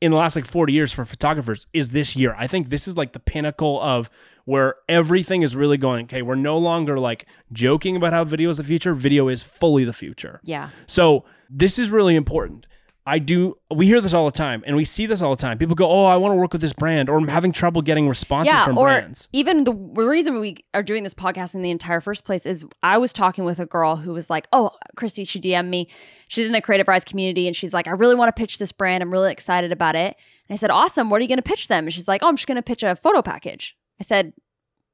in 0.00 0.12
the 0.12 0.16
last 0.16 0.34
like 0.34 0.46
40 0.46 0.72
years 0.72 0.92
for 0.92 1.04
photographers 1.04 1.66
is 1.72 1.90
this 1.90 2.16
year. 2.16 2.34
I 2.38 2.46
think 2.46 2.70
this 2.70 2.88
is 2.88 2.96
like 2.96 3.12
the 3.12 3.20
pinnacle 3.20 3.80
of 3.80 4.08
where 4.44 4.76
everything 4.88 5.42
is 5.42 5.54
really 5.54 5.76
going. 5.76 6.06
Okay, 6.06 6.22
we're 6.22 6.36
no 6.36 6.56
longer 6.58 6.98
like 6.98 7.26
joking 7.52 7.96
about 7.96 8.12
how 8.12 8.24
video 8.24 8.48
is 8.50 8.56
the 8.56 8.64
future. 8.64 8.94
Video 8.94 9.28
is 9.28 9.42
fully 9.42 9.84
the 9.84 9.92
future. 9.92 10.40
Yeah. 10.42 10.70
So 10.86 11.24
this 11.48 11.78
is 11.78 11.90
really 11.90 12.16
important. 12.16 12.66
I 13.10 13.18
do. 13.18 13.58
We 13.74 13.86
hear 13.86 14.00
this 14.00 14.14
all 14.14 14.24
the 14.24 14.30
time, 14.30 14.62
and 14.64 14.76
we 14.76 14.84
see 14.84 15.04
this 15.04 15.20
all 15.20 15.30
the 15.30 15.42
time. 15.42 15.58
People 15.58 15.74
go, 15.74 15.90
"Oh, 15.90 16.04
I 16.04 16.14
want 16.16 16.30
to 16.30 16.36
work 16.36 16.52
with 16.52 16.60
this 16.60 16.72
brand," 16.72 17.10
or 17.10 17.18
I'm 17.18 17.26
having 17.26 17.50
trouble 17.50 17.82
getting 17.82 18.08
responses 18.08 18.52
yeah, 18.52 18.64
from 18.64 18.78
or 18.78 18.86
brands. 18.86 19.26
even 19.32 19.64
the 19.64 19.74
reason 19.74 20.38
we 20.38 20.58
are 20.74 20.84
doing 20.84 21.02
this 21.02 21.12
podcast 21.12 21.56
in 21.56 21.62
the 21.62 21.72
entire 21.72 22.00
first 22.00 22.22
place 22.22 22.46
is 22.46 22.64
I 22.84 22.98
was 22.98 23.12
talking 23.12 23.42
with 23.42 23.58
a 23.58 23.66
girl 23.66 23.96
who 23.96 24.12
was 24.12 24.30
like, 24.30 24.46
"Oh, 24.52 24.70
Christy, 24.94 25.24
she 25.24 25.40
DM'd 25.40 25.68
me. 25.68 25.88
She's 26.28 26.46
in 26.46 26.52
the 26.52 26.60
Creative 26.60 26.86
Rise 26.86 27.04
community, 27.04 27.48
and 27.48 27.56
she's 27.56 27.74
like, 27.74 27.88
I 27.88 27.90
really 27.90 28.14
want 28.14 28.28
to 28.28 28.40
pitch 28.40 28.58
this 28.58 28.70
brand. 28.70 29.02
I'm 29.02 29.10
really 29.10 29.32
excited 29.32 29.72
about 29.72 29.96
it." 29.96 30.16
And 30.48 30.54
I 30.54 30.56
said, 30.56 30.70
"Awesome. 30.70 31.10
What 31.10 31.18
are 31.18 31.22
you 31.22 31.28
going 31.28 31.38
to 31.38 31.42
pitch 31.42 31.66
them?" 31.66 31.86
And 31.86 31.92
she's 31.92 32.06
like, 32.06 32.22
"Oh, 32.22 32.28
I'm 32.28 32.36
just 32.36 32.46
going 32.46 32.56
to 32.56 32.62
pitch 32.62 32.84
a 32.84 32.94
photo 32.94 33.22
package." 33.22 33.76
I 34.00 34.04
said, 34.04 34.34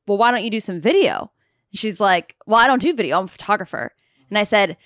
"Well, 0.06 0.16
why 0.16 0.30
don't 0.30 0.42
you 0.42 0.50
do 0.50 0.60
some 0.60 0.80
video?" 0.80 1.32
And 1.70 1.78
she's 1.78 2.00
like, 2.00 2.34
"Well, 2.46 2.60
I 2.60 2.66
don't 2.66 2.80
do 2.80 2.94
video. 2.94 3.18
I'm 3.18 3.24
a 3.24 3.28
photographer." 3.28 3.92
And 4.30 4.38
I 4.38 4.42
said, 4.42 4.78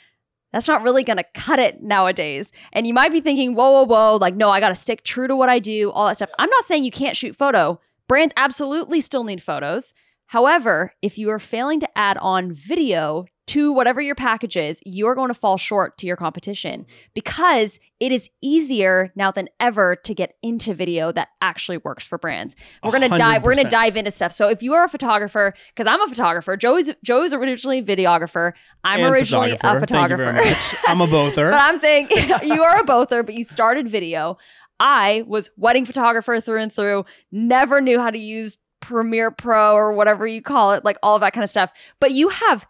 that's 0.53 0.69
not 0.69 0.83
really 0.83 1.05
going 1.05 1.17
to 1.17 1.25
cut 1.35 1.59
it 1.59 1.83
nowadays. 1.83 2.53
And 2.73 2.87
you 2.87 2.95
might 2.95 3.13
be 3.13 3.21
thinking, 3.21 3.55
whoa, 3.55 3.71
whoa, 3.71 3.85
whoa, 3.85 4.17
like, 4.17 4.35
no, 4.35 4.51
I 4.51 4.61
got 4.61 4.71
to 4.71 4.75
stick 4.75 5.05
true 5.05 5.29
to 5.29 5.37
what 5.37 5.49
I 5.49 5.59
do, 5.59 5.91
all 5.91 6.07
that 6.09 6.17
stuff. 6.17 6.31
I'm 6.39 6.51
not 6.51 6.65
saying 6.65 6.85
you 6.85 6.91
can't 6.91 7.17
shoot 7.17 7.37
photo. 7.37 7.81
Brands 8.09 8.35
absolutely 8.37 9.01
still 9.01 9.25
need 9.25 9.43
photos. 9.43 9.93
However, 10.27 10.95
if 11.03 11.19
you 11.19 11.31
are 11.31 11.39
failing 11.39 11.81
to 11.81 11.99
add 11.99 12.17
on 12.19 12.53
video 12.53 13.27
to 13.51 13.73
whatever 13.73 14.01
your 14.01 14.15
package 14.15 14.57
is, 14.57 14.81
you're 14.87 15.17
going 15.17 15.27
to 15.27 15.35
fall 15.35 15.57
short 15.57 15.99
to 15.99 16.07
your 16.07 16.15
competition 16.15 16.87
because 17.15 17.81
it 17.99 18.13
is 18.13 18.31
easier 18.41 19.13
now 19.17 19.33
than 19.33 19.49
ever 19.59 19.97
to 19.97 20.15
get 20.15 20.35
into 20.41 20.73
video 20.73 21.11
that 21.11 21.31
actually 21.43 21.79
works 21.79 22.07
for 22.07 22.17
brands. 22.17 22.55
We're 22.85 22.93
going 22.93 23.11
to 23.11 23.17
dive 23.19 23.43
we're 23.43 23.55
going 23.55 23.65
to 23.65 23.71
dive 23.71 23.97
into 23.97 24.13
stuff. 24.13 24.31
So 24.31 24.49
if 24.49 24.63
you 24.63 24.75
are 24.75 24.85
a 24.85 24.89
photographer 24.89 25.53
cuz 25.75 25.89
I'm 25.89 26.01
a 26.01 26.07
photographer, 26.07 26.57
Joey's 26.57 26.95
Joey's 27.03 27.33
originally 27.33 27.79
a 27.79 27.83
videographer, 27.83 28.53
I'm 28.85 29.01
And 29.01 29.13
originally 29.13 29.51
a 29.51 29.59
photographer. 29.59 30.17
very 30.17 30.51
much. 30.51 30.77
I'm 30.87 31.01
a 31.01 31.09
bother. 31.09 31.51
But 31.51 31.61
I'm 31.61 31.79
saying 31.79 32.09
you 32.45 32.63
are 32.63 32.79
a 32.79 32.85
bother, 32.85 33.25
but 33.25 33.35
you 33.35 33.43
started 33.43 33.89
video. 33.89 34.39
I 34.79 35.25
was 35.27 35.51
wedding 35.57 35.87
photographer 35.87 36.41
through 36.41 36.61
and 36.61 36.73
through, 36.73 37.05
never 37.33 37.81
knew 37.81 37.99
how 37.99 38.11
to 38.11 38.19
use 38.19 38.59
Premiere 38.81 39.33
Pro 39.33 39.75
or 39.75 39.93
whatever 39.93 40.25
you 40.25 40.41
call 40.41 40.73
it, 40.73 40.85
like 40.85 40.99
all 41.03 41.17
of 41.17 41.21
that 41.23 41.33
kind 41.33 41.43
of 41.43 41.51
stuff. 41.51 41.73
But 41.99 42.13
you 42.13 42.29
have 42.29 42.65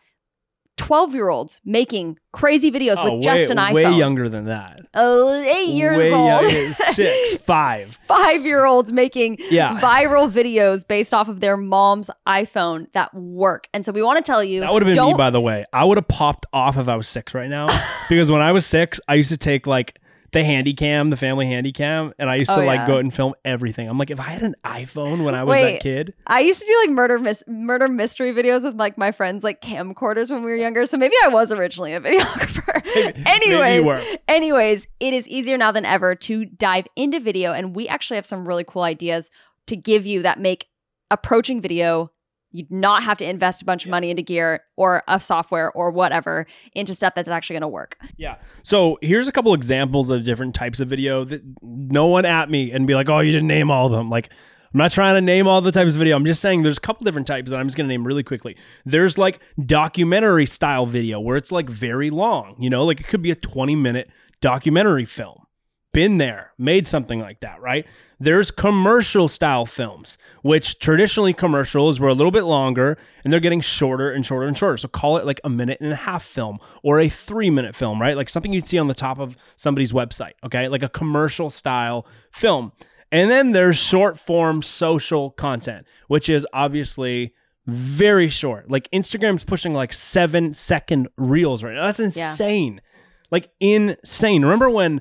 12 0.81 1.15
year 1.15 1.29
olds 1.29 1.61
making 1.65 2.19
crazy 2.33 2.71
videos 2.71 2.97
oh, 2.99 3.17
with 3.17 3.25
just 3.25 3.51
an 3.51 3.59
iPhone. 3.59 3.75
way 3.75 3.93
younger 3.97 4.29
than 4.29 4.47
that. 4.47 4.81
Oh, 4.95 5.33
eight 5.43 5.69
years 5.69 5.99
way 5.99 6.13
old. 6.13 6.43
younger, 6.51 6.73
six, 6.93 7.37
five. 7.45 7.99
Five 8.09 8.45
year 8.47 8.65
olds 8.65 8.91
making 8.91 9.39
Yeah. 9.51 9.79
viral 9.79 10.31
videos 10.31 10.87
based 10.89 11.13
off 11.13 11.29
of 11.29 11.41
their 11.41 11.57
mom's 11.57 12.11
iPhone 12.27 12.87
that 12.95 13.13
work. 13.15 13.69
And 13.75 13.85
so 13.85 13.93
we 13.93 14.03
want 14.03 14.25
to 14.25 14.29
tell 14.29 14.43
you 14.43 14.61
That 14.61 14.73
would 14.73 14.83
have 14.83 14.95
been 14.95 15.07
me, 15.07 15.15
by 15.15 15.31
the 15.31 15.41
way. 15.41 15.65
I 15.73 15.85
would 15.85 15.99
have 15.99 16.09
popped 16.09 16.47
off 16.53 16.79
if 16.79 16.89
I 16.89 16.97
was 16.97 17.07
six 17.07 17.35
right 17.35 17.51
now. 17.51 17.67
because 18.09 18.31
when 18.31 18.41
I 18.41 18.53
was 18.53 18.65
six, 18.65 19.01
I 19.07 19.15
used 19.15 19.31
to 19.31 19.37
take 19.37 19.67
like 19.67 20.01
the 20.33 20.45
handy 20.45 20.73
cam, 20.75 21.11
the 21.11 21.17
family 21.17 21.47
handy 21.47 21.73
cam, 21.73 22.13
and 22.19 22.31
I 22.31 22.37
used 22.37 22.51
oh, 22.51 22.57
to 22.57 22.63
Oh, 22.63 22.65
like 22.65 22.81
yeah. 22.81 22.87
go 22.87 22.95
out 22.95 23.01
and 23.01 23.13
film 23.13 23.35
everything. 23.45 23.89
I'm 23.89 23.99
like, 23.99 24.11
if 24.11 24.21
I 24.21 24.25
had 24.25 24.43
an 24.43 24.55
iPhone 24.65 25.25
when 25.25 25.35
I 25.35 25.45
was 25.45 25.55
Wait. 25.55 25.73
that 25.73 25.81
kid, 25.83 26.15
I 26.27 26.41
used 26.41 26.61
to 26.61 26.67
do 26.67 26.77
like 26.83 26.91
murder 26.91 27.19
mis- 27.19 27.45
murder 27.47 27.89
mystery 27.89 28.33
videos 28.33 28.65
with 28.65 28.77
like 28.77 28.97
my 28.97 29.13
friends 29.13 29.43
like 29.43 29.61
camcorders 29.61 30.31
when 30.31 30.43
we 30.43 30.51
were 30.51 30.57
younger. 30.57 30.87
So 30.87 30.97
maybe 30.97 31.15
I 31.25 31.29
was 31.29 31.53
originally 31.53 31.95
a 31.95 32.01
videographer. 32.03 32.85
maybe 32.85 33.23
anyways, 33.27 34.19
anyways, 34.29 34.87
it 35.01 35.15
is 35.15 35.27
easier 35.29 35.57
now 35.57 35.73
than 35.73 35.85
ever 35.85 36.15
to 36.15 36.45
dive 36.45 36.87
into 36.97 37.21
video 37.21 37.53
and 37.53 37.75
we 37.75 37.89
actually 37.89 38.17
have 38.17 38.27
some 38.27 38.47
really 38.47 38.65
cool 38.65 38.83
ideas 38.83 39.31
to 39.67 39.77
give 39.77 40.07
you 40.07 40.23
that 40.23 40.39
make 40.39 40.67
approaching 41.11 41.61
video 41.61 42.11
you 42.53 42.67
not 42.71 43.03
have 43.03 43.19
to 43.19 43.29
invest 43.29 43.63
a 43.63 43.65
bunch 43.65 43.85
of 43.85 43.91
money 43.91 44.11
into 44.11 44.23
gear 44.23 44.63
or 44.77 45.03
a 45.07 45.21
software 45.21 45.71
or 45.73 45.91
whatever 45.91 46.47
into 46.75 46.95
stuff 46.95 47.15
that's 47.15 47.29
actually 47.29 47.55
going 47.55 47.63
to 47.63 47.69
work. 47.69 47.97
Yeah. 48.17 48.37
So 48.63 48.99
here's 49.03 49.29
a 49.29 49.33
couple 49.33 49.55
examples 49.55 50.11
of 50.11 50.25
different 50.25 50.55
types 50.55 50.81
of 50.81 50.89
video 50.89 51.25
that 51.25 51.43
no 51.63 52.07
one 52.07 52.25
at 52.25 52.51
me 52.51 52.73
and 52.73 52.87
be 52.87 52.95
like, 52.95 53.09
oh, 53.09 53.21
you 53.21 53.33
didn't 53.33 53.49
name 53.49 53.71
all 53.71 53.87
of 53.87 53.93
them. 53.93 54.09
Like, 54.09 54.31
I'm 54.73 54.79
not 54.79 54.93
trying 54.93 55.15
to 55.17 55.21
name 55.21 55.49
all 55.49 55.61
the 55.61 55.73
types 55.73 55.93
of 55.93 55.99
video. 55.99 56.17
I'm 56.17 56.25
just 56.25 56.41
saying 56.41 56.63
there's 56.63 56.79
a 56.79 56.81
couple 56.81 57.05
different 57.05 57.27
types 57.27 57.51
that 57.51 57.57
I'm 57.59 57.67
just 57.67 57.77
going 57.77 57.89
to 57.89 57.93
name 57.93 58.07
really 58.07 58.23
quickly. 58.23 58.57
There's 58.85 59.19
like 59.19 59.41
documentary 59.65 60.47
style 60.47 60.87
video 60.87 61.19
where 61.19 61.37
it's 61.37 61.51
like 61.51 61.69
very 61.69 62.11
long, 62.11 62.57
you 62.61 62.71
know, 62.71 62.85
like 62.85 63.01
it 63.01 63.09
could 63.09 63.23
be 63.23 63.33
a 63.33 63.37
20 63.37 63.75
minute 63.75 64.11
documentary 64.41 65.05
film. 65.05 65.47
Been 65.93 66.19
there, 66.19 66.53
made 66.57 66.87
something 66.87 67.19
like 67.19 67.41
that, 67.41 67.61
right? 67.61 67.85
There's 68.23 68.51
commercial 68.51 69.29
style 69.29 69.65
films, 69.65 70.19
which 70.43 70.79
traditionally 70.79 71.33
commercials 71.33 71.99
were 71.99 72.09
a 72.09 72.15
little 72.15 72.31
bit 72.31 72.43
longer 72.43 72.99
and 73.25 73.33
they're 73.33 73.41
getting 73.41 73.63
shorter 73.63 74.11
and 74.11 74.27
shorter 74.27 74.47
and 74.47 74.57
shorter. 74.57 74.77
So 74.77 74.89
call 74.89 75.17
it 75.17 75.25
like 75.25 75.41
a 75.43 75.49
minute 75.49 75.79
and 75.81 75.91
a 75.91 75.97
half 75.97 76.23
film 76.23 76.59
or 76.83 77.01
a 77.01 77.09
three 77.09 77.49
minute 77.49 77.75
film, 77.75 78.01
right? 78.01 78.19
Like 78.19 78.29
something 78.29 78.53
you'd 78.53 78.67
see 78.67 78.79
on 78.79 78.89
the 78.89 78.95
top 78.95 79.19
of 79.19 79.39
somebody's 79.57 79.93
website, 79.93 80.35
okay? 80.45 80.69
Like 80.69 80.83
a 80.83 80.89
commercial 80.91 81.49
style 81.49 82.07
film. 82.31 82.73
And 83.11 83.31
then 83.31 83.53
there's 83.53 83.79
short 83.79 84.19
form 84.19 84.61
social 84.61 85.31
content, 85.31 85.87
which 86.09 86.29
is 86.29 86.47
obviously 86.53 87.35
very 87.67 88.29
short. 88.29 88.71
Like 88.71 88.91
Instagram's 88.91 89.45
pushing 89.45 89.73
like 89.73 89.95
seven 89.95 90.53
second 90.53 91.09
reels 91.17 91.63
right 91.63 91.75
now. 91.75 91.87
That's 91.87 92.01
insane. 92.01 92.83
Like 93.31 93.51
insane. 93.61 94.43
Remember 94.43 94.69
when 94.69 95.01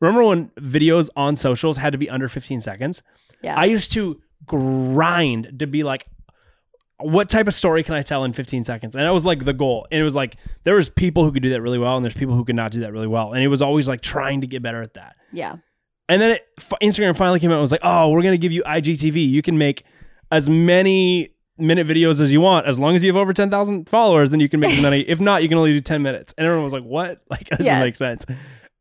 remember 0.00 0.24
when 0.24 0.48
videos 0.60 1.08
on 1.16 1.36
socials 1.36 1.76
had 1.76 1.92
to 1.92 1.98
be 1.98 2.08
under 2.10 2.28
15 2.28 2.60
seconds? 2.60 3.02
Yeah. 3.42 3.58
I 3.58 3.66
used 3.66 3.92
to 3.92 4.20
grind 4.46 5.58
to 5.58 5.66
be 5.66 5.82
like 5.82 6.06
what 7.02 7.30
type 7.30 7.46
of 7.46 7.54
story 7.54 7.82
can 7.82 7.94
I 7.94 8.02
tell 8.02 8.24
in 8.24 8.32
15 8.34 8.62
seconds? 8.64 8.94
And 8.94 9.04
that 9.04 9.12
was 9.14 9.24
like 9.24 9.44
the 9.46 9.54
goal. 9.54 9.86
And 9.90 10.00
it 10.00 10.04
was 10.04 10.14
like 10.14 10.36
there 10.64 10.74
was 10.74 10.90
people 10.90 11.24
who 11.24 11.32
could 11.32 11.42
do 11.42 11.48
that 11.50 11.62
really 11.62 11.78
well, 11.78 11.96
and 11.96 12.04
there's 12.04 12.14
people 12.14 12.34
who 12.34 12.44
could 12.44 12.56
not 12.56 12.72
do 12.72 12.80
that 12.80 12.92
really 12.92 13.06
well. 13.06 13.32
And 13.32 13.42
it 13.42 13.48
was 13.48 13.62
always 13.62 13.88
like 13.88 14.02
trying 14.02 14.42
to 14.42 14.46
get 14.46 14.62
better 14.62 14.82
at 14.82 14.94
that. 14.94 15.16
Yeah. 15.32 15.56
And 16.10 16.20
then 16.20 16.32
it, 16.32 16.46
Instagram 16.82 17.16
finally 17.16 17.40
came 17.40 17.50
out 17.50 17.54
and 17.54 17.62
was 17.62 17.72
like, 17.72 17.80
oh, 17.82 18.10
we're 18.10 18.22
gonna 18.22 18.36
give 18.36 18.52
you 18.52 18.62
IGTV. 18.64 19.28
You 19.30 19.40
can 19.42 19.56
make 19.56 19.84
as 20.30 20.48
many 20.50 21.30
minute 21.56 21.86
videos 21.86 22.20
as 22.20 22.32
you 22.32 22.40
want 22.40 22.66
as 22.66 22.78
long 22.78 22.94
as 22.96 23.02
you 23.04 23.08
have 23.10 23.16
over 23.16 23.32
10,000 23.32 23.88
followers. 23.88 24.30
Then 24.32 24.40
you 24.40 24.48
can 24.48 24.60
make 24.60 24.72
as 24.72 24.82
many. 24.82 25.00
if 25.08 25.20
not, 25.20 25.42
you 25.42 25.48
can 25.48 25.56
only 25.56 25.72
do 25.72 25.80
10 25.80 26.02
minutes. 26.02 26.34
And 26.36 26.46
everyone 26.46 26.64
was 26.64 26.72
like, 26.72 26.84
what? 26.84 27.22
Like 27.30 27.48
that 27.48 27.60
doesn't 27.60 27.66
Yes. 27.66 27.82
make 27.82 27.96
sense. 27.96 28.26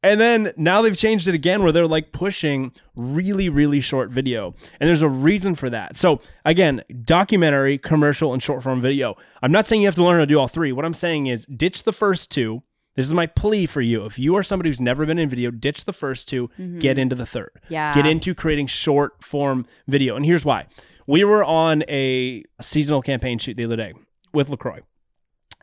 And 0.01 0.19
then 0.19 0.53
now 0.55 0.81
they've 0.81 0.95
changed 0.95 1.27
it 1.27 1.35
again 1.35 1.61
where 1.61 1.71
they're 1.71 1.87
like 1.87 2.11
pushing 2.11 2.71
really, 2.95 3.49
really 3.49 3.81
short 3.81 4.09
video. 4.09 4.55
And 4.79 4.87
there's 4.87 5.01
a 5.01 5.09
reason 5.09 5.55
for 5.55 5.69
that. 5.69 5.97
So, 5.97 6.21
again, 6.45 6.83
documentary, 7.03 7.77
commercial, 7.77 8.33
and 8.33 8.41
short 8.41 8.63
form 8.63 8.81
video. 8.81 9.15
I'm 9.41 9.51
not 9.51 9.65
saying 9.65 9.81
you 9.81 9.87
have 9.87 9.95
to 9.95 10.03
learn 10.03 10.15
how 10.15 10.21
to 10.21 10.25
do 10.25 10.39
all 10.39 10.47
three. 10.47 10.71
What 10.71 10.85
I'm 10.85 10.93
saying 10.93 11.27
is 11.27 11.45
ditch 11.45 11.83
the 11.83 11.91
first 11.91 12.31
two. 12.31 12.63
This 12.95 13.05
is 13.05 13.13
my 13.13 13.27
plea 13.27 13.65
for 13.65 13.81
you. 13.81 14.05
If 14.05 14.19
you 14.19 14.35
are 14.35 14.43
somebody 14.43 14.69
who's 14.69 14.81
never 14.81 15.05
been 15.05 15.19
in 15.19 15.29
video, 15.29 15.51
ditch 15.51 15.85
the 15.85 15.93
first 15.93 16.27
2 16.27 16.47
mm-hmm. 16.47 16.79
get 16.79 16.97
into 16.97 17.15
the 17.15 17.25
third. 17.25 17.51
Yeah. 17.69 17.93
Get 17.93 18.05
into 18.05 18.35
creating 18.35 18.67
short 18.67 19.23
form 19.23 19.65
video. 19.87 20.17
And 20.17 20.25
here's 20.25 20.43
why. 20.43 20.67
We 21.07 21.23
were 21.23 21.43
on 21.43 21.83
a 21.87 22.43
seasonal 22.59 23.01
campaign 23.01 23.37
shoot 23.37 23.55
the 23.55 23.63
other 23.63 23.77
day 23.77 23.93
with 24.33 24.49
LaCroix. 24.49 24.81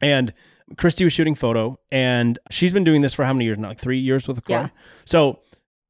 And 0.00 0.32
Christy 0.76 1.04
was 1.04 1.12
shooting 1.12 1.34
photo, 1.34 1.78
and 1.92 2.38
she's 2.50 2.72
been 2.72 2.84
doing 2.84 3.02
this 3.02 3.14
for 3.14 3.24
how 3.24 3.32
many 3.32 3.44
years 3.44 3.58
now? 3.58 3.68
Like 3.68 3.78
three 3.78 3.98
years 3.98 4.26
with 4.26 4.38
LaCroix. 4.38 4.54
Yeah. 4.54 4.68
So 5.04 5.38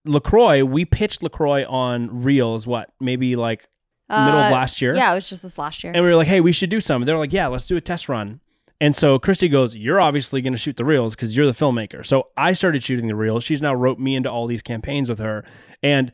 LaCroix, 0.04 0.64
we 0.64 0.84
pitched 0.84 1.22
LaCroix 1.22 1.64
on 1.66 2.22
Reels, 2.22 2.66
what, 2.66 2.92
maybe 3.00 3.36
like 3.36 3.66
middle 4.08 4.38
of 4.38 4.52
Uh, 4.52 4.54
last 4.54 4.80
year? 4.80 4.94
Yeah, 4.94 5.10
it 5.10 5.14
was 5.14 5.28
just 5.28 5.42
this 5.42 5.58
last 5.58 5.82
year. 5.82 5.92
And 5.94 6.04
we 6.04 6.10
were 6.10 6.16
like, 6.16 6.28
hey, 6.28 6.40
we 6.40 6.52
should 6.52 6.70
do 6.70 6.80
some. 6.80 7.04
They're 7.04 7.18
like, 7.18 7.32
yeah, 7.32 7.48
let's 7.48 7.66
do 7.66 7.76
a 7.76 7.80
test 7.80 8.08
run. 8.08 8.40
And 8.80 8.94
so 8.94 9.18
Christy 9.18 9.48
goes, 9.48 9.74
you're 9.74 10.00
obviously 10.00 10.42
going 10.42 10.52
to 10.52 10.58
shoot 10.58 10.76
the 10.76 10.84
reels 10.84 11.16
because 11.16 11.34
you're 11.34 11.46
the 11.46 11.52
filmmaker. 11.52 12.04
So 12.04 12.28
I 12.36 12.52
started 12.52 12.84
shooting 12.84 13.08
the 13.08 13.14
reels. 13.14 13.42
She's 13.42 13.62
now 13.62 13.74
wrote 13.74 13.98
me 13.98 14.14
into 14.14 14.30
all 14.30 14.46
these 14.46 14.60
campaigns 14.60 15.08
with 15.08 15.18
her. 15.18 15.44
And 15.82 16.12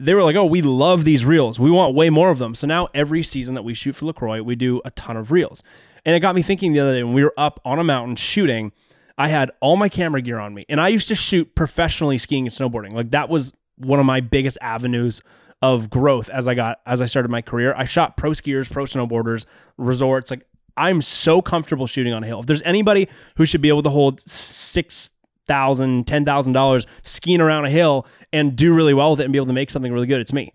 they 0.00 0.14
were 0.14 0.22
like, 0.22 0.36
oh, 0.36 0.46
we 0.46 0.62
love 0.62 1.04
these 1.04 1.24
reels. 1.24 1.58
We 1.58 1.70
want 1.70 1.94
way 1.94 2.08
more 2.08 2.30
of 2.30 2.38
them. 2.38 2.54
So 2.54 2.66
now 2.66 2.88
every 2.94 3.22
season 3.22 3.54
that 3.54 3.62
we 3.62 3.74
shoot 3.74 3.94
for 3.94 4.06
LaCroix, 4.06 4.42
we 4.42 4.56
do 4.56 4.80
a 4.86 4.90
ton 4.90 5.18
of 5.18 5.30
reels. 5.30 5.62
And 6.06 6.14
it 6.14 6.20
got 6.20 6.36
me 6.36 6.42
thinking 6.42 6.72
the 6.72 6.80
other 6.80 6.94
day 6.94 7.02
when 7.02 7.12
we 7.12 7.24
were 7.24 7.34
up 7.36 7.60
on 7.64 7.80
a 7.80 7.84
mountain 7.84 8.14
shooting, 8.14 8.72
I 9.18 9.26
had 9.28 9.50
all 9.60 9.76
my 9.76 9.88
camera 9.88 10.22
gear 10.22 10.38
on 10.38 10.54
me. 10.54 10.64
And 10.68 10.80
I 10.80 10.88
used 10.88 11.08
to 11.08 11.16
shoot 11.16 11.54
professionally 11.56 12.16
skiing 12.16 12.46
and 12.46 12.54
snowboarding. 12.54 12.92
Like 12.92 13.10
that 13.10 13.28
was 13.28 13.52
one 13.76 13.98
of 13.98 14.06
my 14.06 14.20
biggest 14.20 14.56
avenues 14.60 15.20
of 15.60 15.90
growth 15.90 16.30
as 16.30 16.46
I 16.46 16.54
got 16.54 16.80
as 16.86 17.00
I 17.00 17.06
started 17.06 17.30
my 17.30 17.42
career. 17.42 17.74
I 17.76 17.84
shot 17.84 18.16
pro 18.16 18.30
skiers, 18.30 18.70
pro 18.70 18.84
snowboarders, 18.84 19.46
resorts. 19.78 20.30
Like 20.30 20.46
I'm 20.76 21.02
so 21.02 21.42
comfortable 21.42 21.88
shooting 21.88 22.12
on 22.12 22.22
a 22.22 22.26
hill. 22.26 22.40
If 22.40 22.46
there's 22.46 22.62
anybody 22.62 23.08
who 23.36 23.44
should 23.44 23.60
be 23.60 23.68
able 23.68 23.82
to 23.82 23.90
hold 23.90 24.20
six 24.20 25.10
thousand, 25.46 26.06
ten 26.06 26.24
thousand 26.24 26.52
dollars 26.52 26.86
skiing 27.02 27.40
around 27.40 27.64
a 27.64 27.70
hill 27.70 28.06
and 28.32 28.54
do 28.54 28.72
really 28.72 28.94
well 28.94 29.10
with 29.10 29.20
it 29.20 29.24
and 29.24 29.32
be 29.32 29.38
able 29.38 29.46
to 29.46 29.52
make 29.52 29.70
something 29.70 29.92
really 29.92 30.06
good, 30.06 30.20
it's 30.20 30.32
me. 30.32 30.52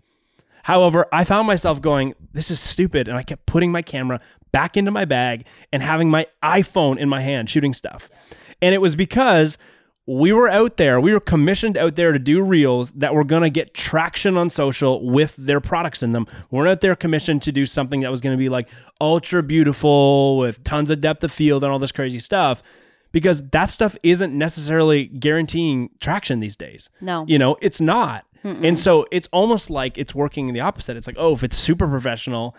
However, 0.64 1.06
I 1.12 1.24
found 1.24 1.46
myself 1.46 1.80
going, 1.82 2.14
this 2.32 2.50
is 2.50 2.60
stupid. 2.60 3.08
And 3.08 3.16
I 3.16 3.22
kept 3.22 3.46
putting 3.46 3.72
my 3.72 3.82
camera 3.82 4.20
back 4.52 4.76
into 4.76 4.90
my 4.90 5.04
bag 5.04 5.46
and 5.72 5.82
having 5.82 6.10
my 6.10 6.26
iPhone 6.42 6.98
in 6.98 7.08
my 7.08 7.20
hand 7.20 7.50
shooting 7.50 7.74
stuff. 7.74 8.10
And 8.60 8.74
it 8.74 8.78
was 8.78 8.94
because 8.94 9.58
we 10.06 10.32
were 10.32 10.48
out 10.48 10.76
there, 10.76 11.00
we 11.00 11.12
were 11.12 11.20
commissioned 11.20 11.76
out 11.76 11.94
there 11.94 12.12
to 12.12 12.18
do 12.18 12.42
reels 12.42 12.92
that 12.92 13.14
were 13.14 13.24
going 13.24 13.42
to 13.42 13.50
get 13.50 13.72
traction 13.72 14.36
on 14.36 14.50
social 14.50 15.08
with 15.08 15.36
their 15.36 15.60
products 15.60 16.02
in 16.02 16.12
them. 16.12 16.26
We 16.50 16.58
weren't 16.58 16.70
out 16.70 16.80
there 16.80 16.96
commissioned 16.96 17.42
to 17.42 17.52
do 17.52 17.66
something 17.66 18.00
that 18.00 18.10
was 18.10 18.20
going 18.20 18.36
to 18.36 18.38
be 18.38 18.48
like 18.48 18.68
ultra 19.00 19.42
beautiful 19.42 20.38
with 20.38 20.64
tons 20.64 20.90
of 20.90 21.00
depth 21.00 21.22
of 21.22 21.32
field 21.32 21.62
and 21.62 21.72
all 21.72 21.78
this 21.78 21.92
crazy 21.92 22.18
stuff 22.18 22.62
because 23.12 23.48
that 23.50 23.66
stuff 23.66 23.96
isn't 24.02 24.36
necessarily 24.36 25.06
guaranteeing 25.06 25.90
traction 26.00 26.40
these 26.40 26.56
days. 26.56 26.90
No. 27.00 27.24
You 27.28 27.38
know, 27.38 27.56
it's 27.60 27.80
not. 27.80 28.24
And 28.44 28.78
so 28.78 29.06
it's 29.12 29.28
almost 29.32 29.70
like 29.70 29.96
it's 29.98 30.14
working 30.14 30.48
in 30.48 30.54
the 30.54 30.60
opposite. 30.60 30.96
It's 30.96 31.06
like, 31.06 31.16
oh, 31.18 31.32
if 31.34 31.44
it's 31.44 31.56
super 31.56 31.86
professional, 31.86 32.56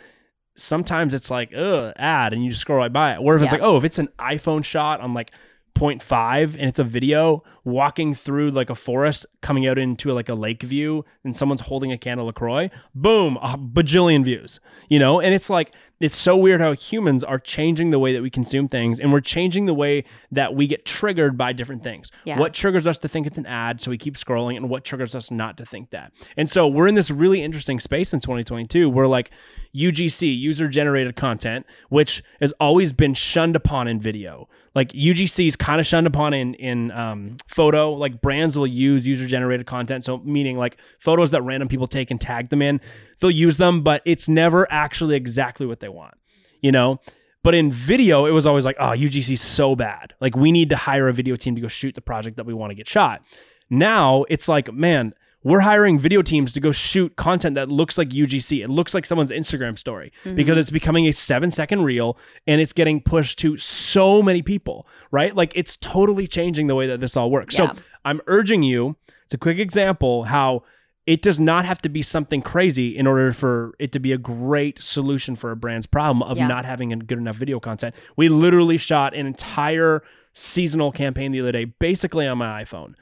sometimes 0.55 1.13
it's 1.13 1.29
like, 1.31 1.51
ugh, 1.55 1.93
ad, 1.97 2.33
and 2.33 2.43
you 2.43 2.49
just 2.49 2.61
scroll 2.61 2.79
right 2.79 2.93
by 2.93 3.13
it. 3.13 3.17
Or 3.21 3.35
if 3.35 3.41
it's 3.41 3.51
Yeah. 3.51 3.59
like, 3.59 3.67
oh, 3.67 3.77
if 3.77 3.83
it's 3.83 3.99
an 3.99 4.09
iPhone 4.19 4.63
shot 4.63 5.01
on 5.01 5.13
like 5.13 5.31
0.5 5.75 6.53
and 6.55 6.65
it's 6.69 6.79
a 6.79 6.83
video 6.83 7.43
walking 7.63 8.13
through 8.13 8.51
like 8.51 8.69
a 8.69 8.75
forest 8.75 9.25
coming 9.41 9.65
out 9.67 9.77
into 9.79 10.11
like 10.13 10.29
a 10.29 10.35
lake 10.35 10.61
view 10.63 11.03
and 11.23 11.35
someone's 11.35 11.61
holding 11.61 11.91
a 11.91 11.97
can 11.97 12.19
of 12.19 12.25
LaCroix, 12.27 12.69
boom, 12.93 13.37
a 13.41 13.57
bajillion 13.57 14.23
views, 14.23 14.59
you 14.87 14.99
know? 14.99 15.19
And 15.19 15.33
it's 15.33 15.49
like, 15.49 15.73
it's 16.03 16.17
so 16.17 16.35
weird 16.35 16.59
how 16.59 16.73
humans 16.73 17.23
are 17.23 17.39
changing 17.39 17.91
the 17.91 17.97
way 17.97 18.11
that 18.11 18.21
we 18.21 18.29
consume 18.29 18.67
things 18.67 18.99
and 18.99 19.13
we're 19.13 19.21
changing 19.21 19.67
the 19.67 19.73
way 19.73 20.03
that 20.33 20.53
we 20.53 20.67
get 20.67 20.83
triggered 20.83 21.37
by 21.37 21.53
different 21.53 21.81
things. 21.81 22.11
Yeah. 22.25 22.37
What 22.37 22.53
triggers 22.53 22.85
us 22.85 22.99
to 22.99 23.07
think 23.07 23.25
it's 23.25 23.37
an 23.37 23.45
ad, 23.45 23.81
so 23.81 23.89
we 23.89 23.97
keep 23.97 24.15
scrolling, 24.15 24.57
and 24.57 24.69
what 24.69 24.83
triggers 24.83 25.15
us 25.15 25.31
not 25.31 25.55
to 25.59 25.65
think 25.65 25.91
that. 25.91 26.11
And 26.35 26.49
so 26.49 26.67
we're 26.67 26.87
in 26.87 26.95
this 26.95 27.09
really 27.09 27.41
interesting 27.41 27.79
space 27.79 28.13
in 28.13 28.19
2022 28.19 28.89
where 28.89 29.07
like 29.07 29.31
UGC, 29.73 30.37
user 30.37 30.67
generated 30.67 31.15
content, 31.15 31.65
which 31.87 32.21
has 32.41 32.51
always 32.59 32.91
been 32.91 33.13
shunned 33.13 33.55
upon 33.55 33.87
in 33.87 34.01
video. 34.01 34.49
Like 34.75 34.89
UGC 34.89 35.47
is 35.47 35.55
kind 35.55 35.79
of 35.79 35.85
shunned 35.87 36.07
upon 36.07 36.33
in 36.33 36.53
in 36.55 36.91
um, 36.91 37.37
photo. 37.47 37.93
Like 37.93 38.21
brands 38.21 38.57
will 38.57 38.67
use 38.67 39.07
user 39.07 39.27
generated 39.27 39.67
content, 39.67 40.03
so 40.03 40.17
meaning 40.17 40.57
like 40.57 40.77
photos 40.99 41.31
that 41.31 41.43
random 41.43 41.69
people 41.69 41.87
take 41.87 42.11
and 42.11 42.19
tag 42.19 42.49
them 42.49 42.61
in, 42.61 42.81
they'll 43.23 43.31
use 43.31 43.57
them, 43.57 43.81
but 43.81 44.03
it's 44.05 44.29
never 44.29 44.71
actually 44.71 45.15
exactly 45.15 45.65
what 45.65 45.79
they 45.79 45.89
want. 45.89 46.13
You 46.61 46.71
know. 46.71 46.99
But 47.43 47.55
in 47.55 47.71
video, 47.71 48.25
it 48.25 48.31
was 48.31 48.45
always 48.45 48.63
like, 48.63 48.77
oh, 48.79 48.91
UGC 48.91 49.33
is 49.33 49.41
so 49.41 49.75
bad. 49.75 50.13
Like, 50.21 50.33
we 50.33 50.51
need 50.51 50.69
to 50.69 50.77
hire 50.77 51.09
a 51.09 51.13
video 51.13 51.35
team 51.35 51.55
to 51.55 51.61
go 51.61 51.67
shoot 51.67 51.93
the 51.93 52.01
project 52.01 52.37
that 52.37 52.45
we 52.45 52.53
want 52.53 52.71
to 52.71 52.75
get 52.75 52.87
shot. 52.87 53.21
Now 53.69 54.23
it's 54.29 54.47
like, 54.47 54.71
man, 54.71 55.13
we're 55.43 55.59
hiring 55.59 55.99
video 55.99 56.21
teams 56.21 56.53
to 56.53 56.61
go 56.61 56.71
shoot 56.71 57.15
content 57.17 57.55
that 57.55 57.69
looks 57.69 57.97
like 57.97 58.09
UGC. 58.09 58.63
It 58.63 58.69
looks 58.69 58.93
like 58.93 59.05
someone's 59.05 59.31
Instagram 59.31 59.77
story 59.77 60.13
mm-hmm. 60.23 60.35
because 60.35 60.57
it's 60.57 60.69
becoming 60.71 61.05
a 61.07 61.11
seven 61.11 61.51
second 61.51 61.83
reel 61.83 62.17
and 62.47 62.61
it's 62.61 62.71
getting 62.71 63.01
pushed 63.01 63.39
to 63.39 63.57
so 63.57 64.23
many 64.23 64.41
people, 64.41 64.87
right? 65.11 65.35
Like, 65.35 65.51
it's 65.55 65.75
totally 65.77 66.27
changing 66.27 66.67
the 66.67 66.75
way 66.75 66.87
that 66.87 67.01
this 67.01 67.17
all 67.17 67.29
works. 67.29 67.57
Yeah. 67.57 67.73
So, 67.73 67.81
I'm 68.05 68.21
urging 68.27 68.63
you, 68.63 68.95
it's 69.25 69.33
a 69.33 69.37
quick 69.37 69.59
example 69.59 70.25
how 70.25 70.63
it 71.05 71.21
does 71.21 71.39
not 71.39 71.65
have 71.65 71.81
to 71.81 71.89
be 71.89 72.01
something 72.01 72.41
crazy 72.41 72.97
in 72.97 73.05
order 73.07 73.33
for 73.33 73.73
it 73.79 73.91
to 73.91 73.99
be 73.99 74.11
a 74.13 74.17
great 74.17 74.81
solution 74.81 75.35
for 75.35 75.51
a 75.51 75.55
brand's 75.55 75.85
problem 75.85 76.23
of 76.23 76.37
Yeah. 76.37 76.47
not 76.47 76.63
having 76.65 76.93
a 76.93 76.95
good 76.95 77.17
enough 77.17 77.35
video 77.35 77.59
content. 77.59 77.93
We 78.15 78.29
literally 78.29 78.77
shot 78.77 79.13
an 79.13 79.25
entire 79.27 80.01
seasonal 80.33 80.91
campaign 80.91 81.31
the 81.31 81.41
other 81.41 81.51
day, 81.51 81.65
basically 81.65 82.25
on 82.27 82.37
my 82.37 82.63
iPhone. 82.63 82.93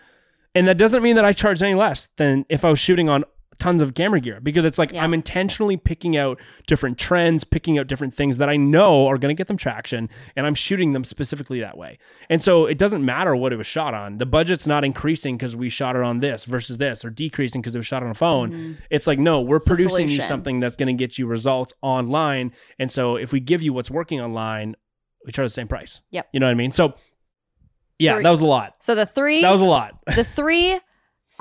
And 0.55 0.67
that 0.67 0.77
doesn't 0.77 1.01
mean 1.03 1.15
that 1.15 1.23
I 1.25 1.31
charge 1.31 1.61
any 1.63 1.75
less 1.75 2.09
than 2.17 2.45
if 2.49 2.65
I 2.65 2.69
was 2.71 2.79
shooting 2.79 3.07
on 3.07 3.23
tons 3.61 3.81
of 3.81 3.93
camera 3.93 4.19
gear 4.19 4.39
because 4.41 4.65
it's 4.65 4.77
like 4.77 4.91
Yeah. 4.91 5.03
I'm 5.03 5.13
intentionally 5.13 5.77
picking 5.77 6.17
out 6.17 6.39
different 6.65 6.97
trends, 6.97 7.43
picking 7.43 7.77
out 7.77 7.85
different 7.87 8.13
things 8.13 8.37
that 8.39 8.49
I 8.49 8.57
know 8.57 9.07
are 9.07 9.17
going 9.17 9.33
to 9.33 9.37
get 9.37 9.47
them 9.47 9.55
traction, 9.57 10.09
and 10.35 10.47
I'm 10.47 10.55
shooting 10.55 10.93
them 10.93 11.03
specifically 11.03 11.59
that 11.59 11.77
way. 11.77 11.99
And 12.29 12.41
so 12.41 12.65
it 12.65 12.77
doesn't 12.77 13.05
matter 13.05 13.35
what 13.35 13.53
it 13.53 13.57
was 13.57 13.67
shot 13.67 13.93
on. 13.93 14.17
The 14.17 14.25
budget's 14.25 14.65
not 14.65 14.83
increasing 14.83 15.37
because 15.37 15.55
we 15.55 15.69
shot 15.69 15.95
it 15.95 16.01
on 16.01 16.19
this 16.19 16.43
versus 16.45 16.79
this, 16.79 17.05
or 17.05 17.09
decreasing 17.11 17.61
because 17.61 17.75
it 17.75 17.79
was 17.79 17.85
shot 17.87 18.01
on 18.03 18.09
a 18.09 18.15
phone. 18.15 18.77
It's 18.89 19.05
like 19.07 19.19
no, 19.19 19.41
we're 19.41 19.59
Mm-hmm. 19.59 19.67
producing 19.75 20.07
you 20.09 20.21
something 20.21 20.59
that's 20.59 20.75
going 20.75 20.87
to 20.95 20.99
get 20.99 21.17
you 21.19 21.27
results 21.27 21.73
online. 21.81 22.51
And 22.79 22.91
so 22.91 23.15
if 23.15 23.31
we 23.31 23.39
give 23.39 23.61
you 23.61 23.73
what's 23.73 23.91
working 23.91 24.19
online, 24.19 24.75
we 25.25 25.31
charge 25.31 25.49
the 25.49 25.53
same 25.53 25.67
price. 25.67 26.01
Yep. 26.09 26.27
You 26.33 26.39
know 26.39 26.47
what 26.47 26.51
I 26.51 26.55
mean? 26.55 26.71
So 26.71 26.95
yeah, 27.99 28.15
Three. 28.15 28.23
that 28.23 28.29
was 28.31 28.41
a 28.41 28.45
lot. 28.45 28.75
So 28.79 28.95
the 28.95 29.05
three 29.05 29.41
That 29.41 29.51
was 29.51 29.61
a 29.61 29.65
lot. 29.65 29.99
the 30.15 30.23
three 30.23 30.79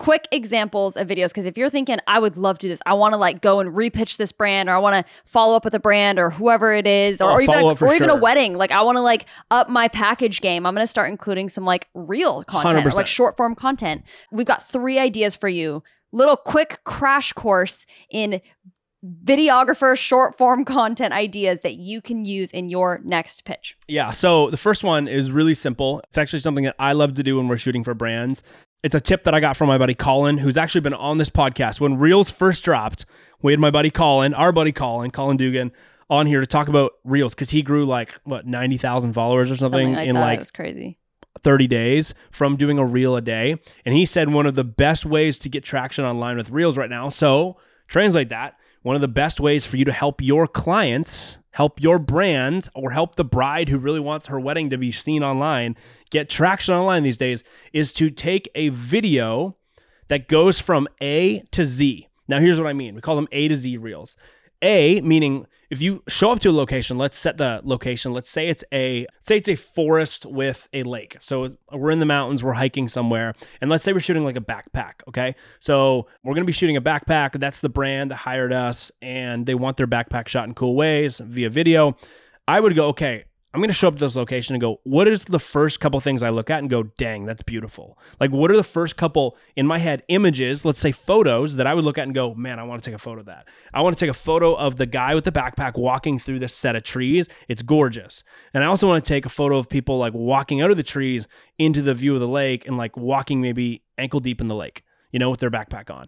quick 0.00 0.26
examples 0.32 0.96
of 0.96 1.06
videos 1.06 1.28
because 1.28 1.44
if 1.44 1.58
you're 1.58 1.68
thinking 1.68 1.98
i 2.06 2.18
would 2.18 2.38
love 2.38 2.58
to 2.58 2.64
do 2.64 2.68
this 2.70 2.80
i 2.86 2.94
want 2.94 3.12
to 3.12 3.18
like 3.18 3.42
go 3.42 3.60
and 3.60 3.68
repitch 3.76 4.16
this 4.16 4.32
brand 4.32 4.66
or 4.66 4.72
i 4.72 4.78
want 4.78 4.94
to 4.94 5.12
follow 5.26 5.54
up 5.54 5.62
with 5.62 5.74
a 5.74 5.78
brand 5.78 6.18
or 6.18 6.30
whoever 6.30 6.72
it 6.72 6.86
is 6.86 7.20
or, 7.20 7.32
Oh, 7.32 7.34
or 7.34 7.42
even, 7.42 7.58
a, 7.58 7.66
or 7.66 7.94
even 7.94 8.08
a 8.08 8.16
wedding 8.16 8.54
like 8.54 8.70
i 8.70 8.80
want 8.80 8.96
to 8.96 9.02
like 9.02 9.26
up 9.50 9.68
my 9.68 9.88
package 9.88 10.40
game 10.40 10.64
i'm 10.64 10.74
going 10.74 10.82
to 10.82 10.90
start 10.90 11.10
including 11.10 11.50
some 11.50 11.66
like 11.66 11.86
real 11.92 12.42
content 12.44 12.86
or 12.86 12.90
like 12.92 13.06
short 13.06 13.36
form 13.36 13.54
content 13.54 14.02
we've 14.32 14.46
got 14.46 14.66
three 14.66 14.98
ideas 14.98 15.36
for 15.36 15.50
you 15.50 15.82
little 16.12 16.36
quick 16.36 16.80
crash 16.84 17.34
course 17.34 17.84
in 18.10 18.40
videographer 19.24 19.96
short 19.96 20.38
form 20.38 20.64
content 20.78 21.12
ideas 21.12 21.60
that 21.62 21.74
you 21.74 22.00
can 22.00 22.24
use 22.24 22.50
in 22.52 22.70
your 22.70 23.00
next 23.04 23.44
pitch 23.44 23.76
Yeah. 23.86 24.12
So 24.12 24.50
the 24.50 24.56
first 24.56 24.82
one 24.82 25.08
is 25.08 25.30
really 25.30 25.54
simple. 25.54 26.00
It's 26.08 26.18
actually 26.18 26.40
something 26.40 26.64
that 26.64 26.76
I 26.78 26.92
love 26.92 27.14
to 27.14 27.22
do 27.22 27.36
when 27.36 27.48
we're 27.48 27.56
shooting 27.58 27.84
for 27.84 27.94
brands. 27.94 28.42
It's 28.82 28.94
a 28.94 29.00
tip 29.00 29.24
that 29.24 29.34
I 29.34 29.40
got 29.40 29.56
from 29.56 29.68
my 29.68 29.76
buddy 29.76 29.94
Colin, 29.94 30.38
who's 30.38 30.56
actually 30.56 30.80
been 30.80 30.94
on 30.94 31.18
this 31.18 31.28
podcast. 31.28 31.80
When 31.80 31.98
Reels 31.98 32.30
first 32.30 32.64
dropped, 32.64 33.04
we 33.42 33.52
had 33.52 33.60
my 33.60 33.70
buddy 33.70 33.90
Colin, 33.90 34.32
our 34.32 34.52
buddy 34.52 34.72
Colin, 34.72 35.10
Colin 35.10 35.36
Dugan, 35.36 35.72
on 36.08 36.26
here 36.26 36.40
to 36.40 36.46
talk 36.46 36.68
about 36.68 36.92
Reels 37.04 37.34
because 37.34 37.50
he 37.50 37.62
grew 37.62 37.84
like, 37.84 38.14
what, 38.24 38.46
90,000 38.46 39.12
followers 39.12 39.50
or 39.50 39.56
something, 39.56 39.86
something 39.86 39.94
like 39.94 40.08
in 40.08 40.14
that 40.14 40.20
like 40.20 40.36
it 40.36 40.40
was 40.40 40.50
crazy 40.50 40.98
30 41.42 41.66
days 41.66 42.14
from 42.30 42.56
doing 42.56 42.78
a 42.78 42.84
reel 42.84 43.16
a 43.16 43.20
day. 43.20 43.56
And 43.84 43.94
he 43.94 44.06
said 44.06 44.30
one 44.30 44.46
of 44.46 44.54
the 44.54 44.64
best 44.64 45.04
ways 45.04 45.38
to 45.38 45.48
get 45.48 45.62
traction 45.62 46.04
online 46.04 46.36
with 46.36 46.50
reels 46.50 46.76
right 46.76 46.90
now. 46.90 47.08
So 47.10 47.58
translate 47.86 48.30
that. 48.30 48.56
One 48.82 48.94
of 48.94 49.02
the 49.02 49.08
best 49.08 49.40
ways 49.40 49.66
for 49.66 49.76
you 49.76 49.84
to 49.84 49.92
help 49.92 50.22
your 50.22 50.46
clients 50.46 51.38
help 51.52 51.80
your 51.80 51.98
brand 51.98 52.68
or 52.74 52.90
help 52.90 53.16
the 53.16 53.24
bride 53.24 53.68
who 53.68 53.78
really 53.78 54.00
wants 54.00 54.26
her 54.28 54.38
wedding 54.38 54.70
to 54.70 54.78
be 54.78 54.90
seen 54.90 55.22
online 55.22 55.76
get 56.10 56.28
traction 56.28 56.74
online 56.74 57.02
these 57.02 57.16
days 57.16 57.42
is 57.72 57.92
to 57.92 58.10
take 58.10 58.48
a 58.54 58.68
video 58.68 59.56
that 60.08 60.28
goes 60.28 60.58
from 60.58 60.88
A 61.00 61.40
to 61.52 61.64
Z. 61.64 62.08
Now, 62.28 62.40
here's 62.40 62.58
what 62.58 62.68
I 62.68 62.72
mean 62.72 62.94
we 62.94 63.00
call 63.00 63.16
them 63.16 63.28
A 63.32 63.48
to 63.48 63.54
Z 63.54 63.76
reels. 63.76 64.16
A 64.62 65.00
meaning 65.00 65.46
if 65.70 65.80
you 65.80 66.02
show 66.08 66.32
up 66.32 66.40
to 66.40 66.50
a 66.50 66.52
location, 66.52 66.98
let's 66.98 67.16
set 67.16 67.36
the 67.36 67.60
location. 67.62 68.12
Let's 68.12 68.28
say 68.28 68.48
it's 68.48 68.64
a 68.72 69.06
say 69.20 69.36
it's 69.36 69.48
a 69.48 69.54
forest 69.54 70.26
with 70.26 70.68
a 70.72 70.82
lake. 70.82 71.16
So 71.20 71.56
we're 71.72 71.92
in 71.92 72.00
the 72.00 72.06
mountains, 72.06 72.42
we're 72.42 72.54
hiking 72.54 72.88
somewhere, 72.88 73.34
and 73.60 73.70
let's 73.70 73.84
say 73.84 73.92
we're 73.92 74.00
shooting 74.00 74.24
like 74.24 74.36
a 74.36 74.40
backpack. 74.40 74.94
Okay, 75.08 75.36
so 75.60 76.08
we're 76.24 76.34
gonna 76.34 76.44
be 76.44 76.52
shooting 76.52 76.76
a 76.76 76.82
backpack. 76.82 77.38
That's 77.38 77.60
the 77.60 77.68
brand 77.68 78.10
that 78.10 78.16
hired 78.16 78.52
us, 78.52 78.90
and 79.00 79.46
they 79.46 79.54
want 79.54 79.76
their 79.76 79.86
backpack 79.86 80.26
shot 80.26 80.48
in 80.48 80.54
cool 80.54 80.74
ways 80.74 81.20
via 81.24 81.48
video. 81.48 81.96
I 82.48 82.58
would 82.58 82.74
go, 82.74 82.88
okay, 82.88 83.26
I'm 83.52 83.60
going 83.60 83.68
to 83.68 83.74
show 83.74 83.88
up 83.88 83.96
to 83.96 84.04
this 84.04 84.14
location 84.14 84.54
and 84.54 84.60
go, 84.60 84.80
what 84.84 85.08
is 85.08 85.24
the 85.24 85.40
first 85.40 85.80
couple 85.80 85.98
things 85.98 86.22
I 86.22 86.30
look 86.30 86.50
at 86.50 86.60
and 86.60 86.70
go, 86.70 86.84
dang, 86.84 87.26
that's 87.26 87.42
beautiful? 87.42 87.98
Like, 88.20 88.30
what 88.30 88.48
are 88.52 88.56
the 88.56 88.62
first 88.62 88.96
couple 88.96 89.36
in 89.56 89.66
my 89.66 89.78
head 89.78 90.04
images, 90.06 90.64
let's 90.64 90.78
say 90.78 90.92
photos, 90.92 91.56
that 91.56 91.66
I 91.66 91.74
would 91.74 91.84
look 91.84 91.98
at 91.98 92.04
and 92.04 92.14
go, 92.14 92.32
man, 92.32 92.60
I 92.60 92.62
want 92.62 92.80
to 92.80 92.88
take 92.88 92.94
a 92.94 93.02
photo 93.02 93.20
of 93.20 93.26
that. 93.26 93.48
I 93.74 93.82
want 93.82 93.98
to 93.98 94.04
take 94.04 94.10
a 94.10 94.16
photo 94.16 94.54
of 94.54 94.76
the 94.76 94.86
guy 94.86 95.16
with 95.16 95.24
the 95.24 95.32
backpack 95.32 95.76
walking 95.76 96.20
through 96.20 96.38
this 96.38 96.54
set 96.54 96.76
of 96.76 96.84
trees. 96.84 97.28
It's 97.48 97.62
gorgeous. 97.62 98.22
And 98.54 98.62
I 98.62 98.68
also 98.68 98.86
want 98.86 99.04
to 99.04 99.08
take 99.08 99.26
a 99.26 99.30
photo 99.30 99.58
of 99.58 99.68
people 99.68 99.98
like 99.98 100.14
walking 100.14 100.60
out 100.60 100.70
of 100.70 100.76
the 100.76 100.84
trees 100.84 101.26
into 101.58 101.82
the 101.82 101.94
view 101.94 102.14
of 102.14 102.20
the 102.20 102.28
lake 102.28 102.68
and 102.68 102.76
like 102.76 102.96
walking 102.96 103.40
maybe 103.40 103.82
ankle 103.98 104.20
deep 104.20 104.40
in 104.40 104.46
the 104.46 104.54
lake, 104.54 104.84
you 105.10 105.18
know, 105.18 105.28
with 105.28 105.40
their 105.40 105.50
backpack 105.50 105.90
on 105.90 106.06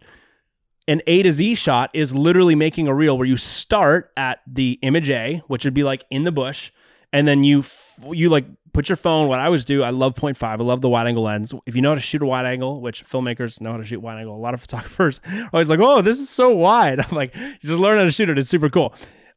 an 0.89 1.01
A 1.07 1.23
to 1.23 1.33
Z 1.33 1.55
shot 1.55 1.91
is 1.93 2.15
literally 2.15 2.55
making 2.55 2.89
a 2.89 2.95
reel 2.95 3.17
where 3.17 3.27
you 3.27 3.37
start 3.37 4.11
at 4.17 4.41
the 4.47 4.79
image 4.83 5.11
A, 5.11 5.43
which 5.47 5.65
would 5.65 5.75
be 5.75 5.85
like 5.85 6.05
in 6.11 6.25
the 6.25 6.33
bush, 6.33 6.73
and 7.13 7.29
then 7.29 7.45
you 7.45 7.63
you 8.11 8.29
like 8.29 8.47
put 8.73 8.89
your 8.89 8.97
phone. 8.97 9.29
What 9.29 9.39
I 9.39 9.47
always 9.47 9.65
do, 9.65 9.83
I 9.83 9.91
love 9.91 10.15
0.5. 10.15 10.43
I 10.43 10.55
love 10.57 10.81
the 10.81 10.89
wide 10.89 11.07
angle 11.07 11.25
lens. 11.25 11.53
If 11.67 11.77
you 11.77 11.83
know 11.83 11.91
how 11.91 11.95
to 11.95 12.01
shoot 12.01 12.23
a 12.23 12.27
wide 12.27 12.47
angle, 12.47 12.81
which 12.81 13.05
filmmakers 13.05 13.61
know 13.61 13.73
how 13.73 13.77
to 13.77 13.85
shoot 13.85 14.01
wide 14.01 14.19
angle, 14.19 14.35
a 14.35 14.39
lot 14.39 14.55
of 14.55 14.61
photographers 14.67 15.21
are 15.31 15.51
always 15.53 15.71
like, 15.71 15.81
"Oh, 15.81 16.01
this 16.01 16.19
is 16.19 16.31
so 16.31 16.51
wide." 16.51 17.01
I'm 17.07 17.15
like, 17.15 17.35
"You 17.35 17.69
just 17.69 17.81
learn 17.81 17.99
how 17.99 18.05
to 18.05 18.11
shoot 18.11 18.29
it. 18.29 18.39
It's 18.39 18.49
super 18.49 18.71
cool. 18.71 18.95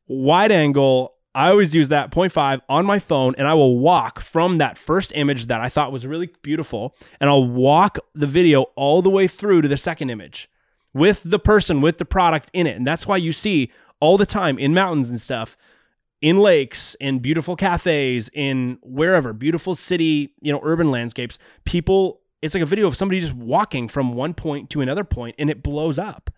Wide 0.07 0.51
angle. 0.51 1.13
I 1.33 1.49
always 1.49 1.75
use 1.75 1.89
that 1.89 2.11
0.5 2.11 2.61
on 2.69 2.85
my 2.85 2.97
phone 2.97 3.35
and 3.37 3.45
I 3.45 3.55
will 3.55 3.77
walk 3.77 4.21
from 4.21 4.57
that 4.59 4.77
first 4.77 5.11
image 5.15 5.47
that 5.47 5.59
I 5.59 5.67
thought 5.67 5.91
was 5.91 6.07
really 6.07 6.29
beautiful 6.43 6.95
and 7.19 7.29
I'll 7.29 7.45
walk 7.45 7.99
the 8.13 8.25
video 8.25 8.67
all 8.77 9.01
the 9.01 9.09
way 9.09 9.27
through 9.27 9.61
to 9.63 9.67
the 9.67 9.75
second 9.75 10.09
image 10.09 10.49
with 10.93 11.23
the 11.29 11.37
person 11.37 11.81
with 11.81 11.97
the 11.97 12.05
product 12.05 12.49
in 12.53 12.65
it. 12.67 12.77
And 12.77 12.87
that's 12.87 13.05
why 13.05 13.17
you 13.17 13.33
see 13.33 13.69
all 13.99 14.17
the 14.17 14.25
time 14.25 14.57
in 14.57 14.73
mountains 14.73 15.09
and 15.09 15.19
stuff 15.19 15.57
in 16.25 16.39
lakes, 16.39 16.95
in 16.99 17.19
beautiful 17.19 17.55
cafes, 17.55 18.31
in 18.33 18.79
wherever, 18.81 19.31
beautiful 19.31 19.75
city, 19.75 20.33
you 20.41 20.51
know, 20.51 20.59
urban 20.63 20.89
landscapes, 20.89 21.37
people, 21.65 22.19
it's 22.41 22.55
like 22.55 22.63
a 22.63 22.65
video 22.65 22.87
of 22.87 22.97
somebody 22.97 23.19
just 23.19 23.35
walking 23.35 23.87
from 23.87 24.11
one 24.11 24.33
point 24.33 24.71
to 24.71 24.81
another 24.81 25.03
point 25.03 25.35
and 25.37 25.51
it 25.51 25.61
blows 25.61 25.99
up. 25.99 26.31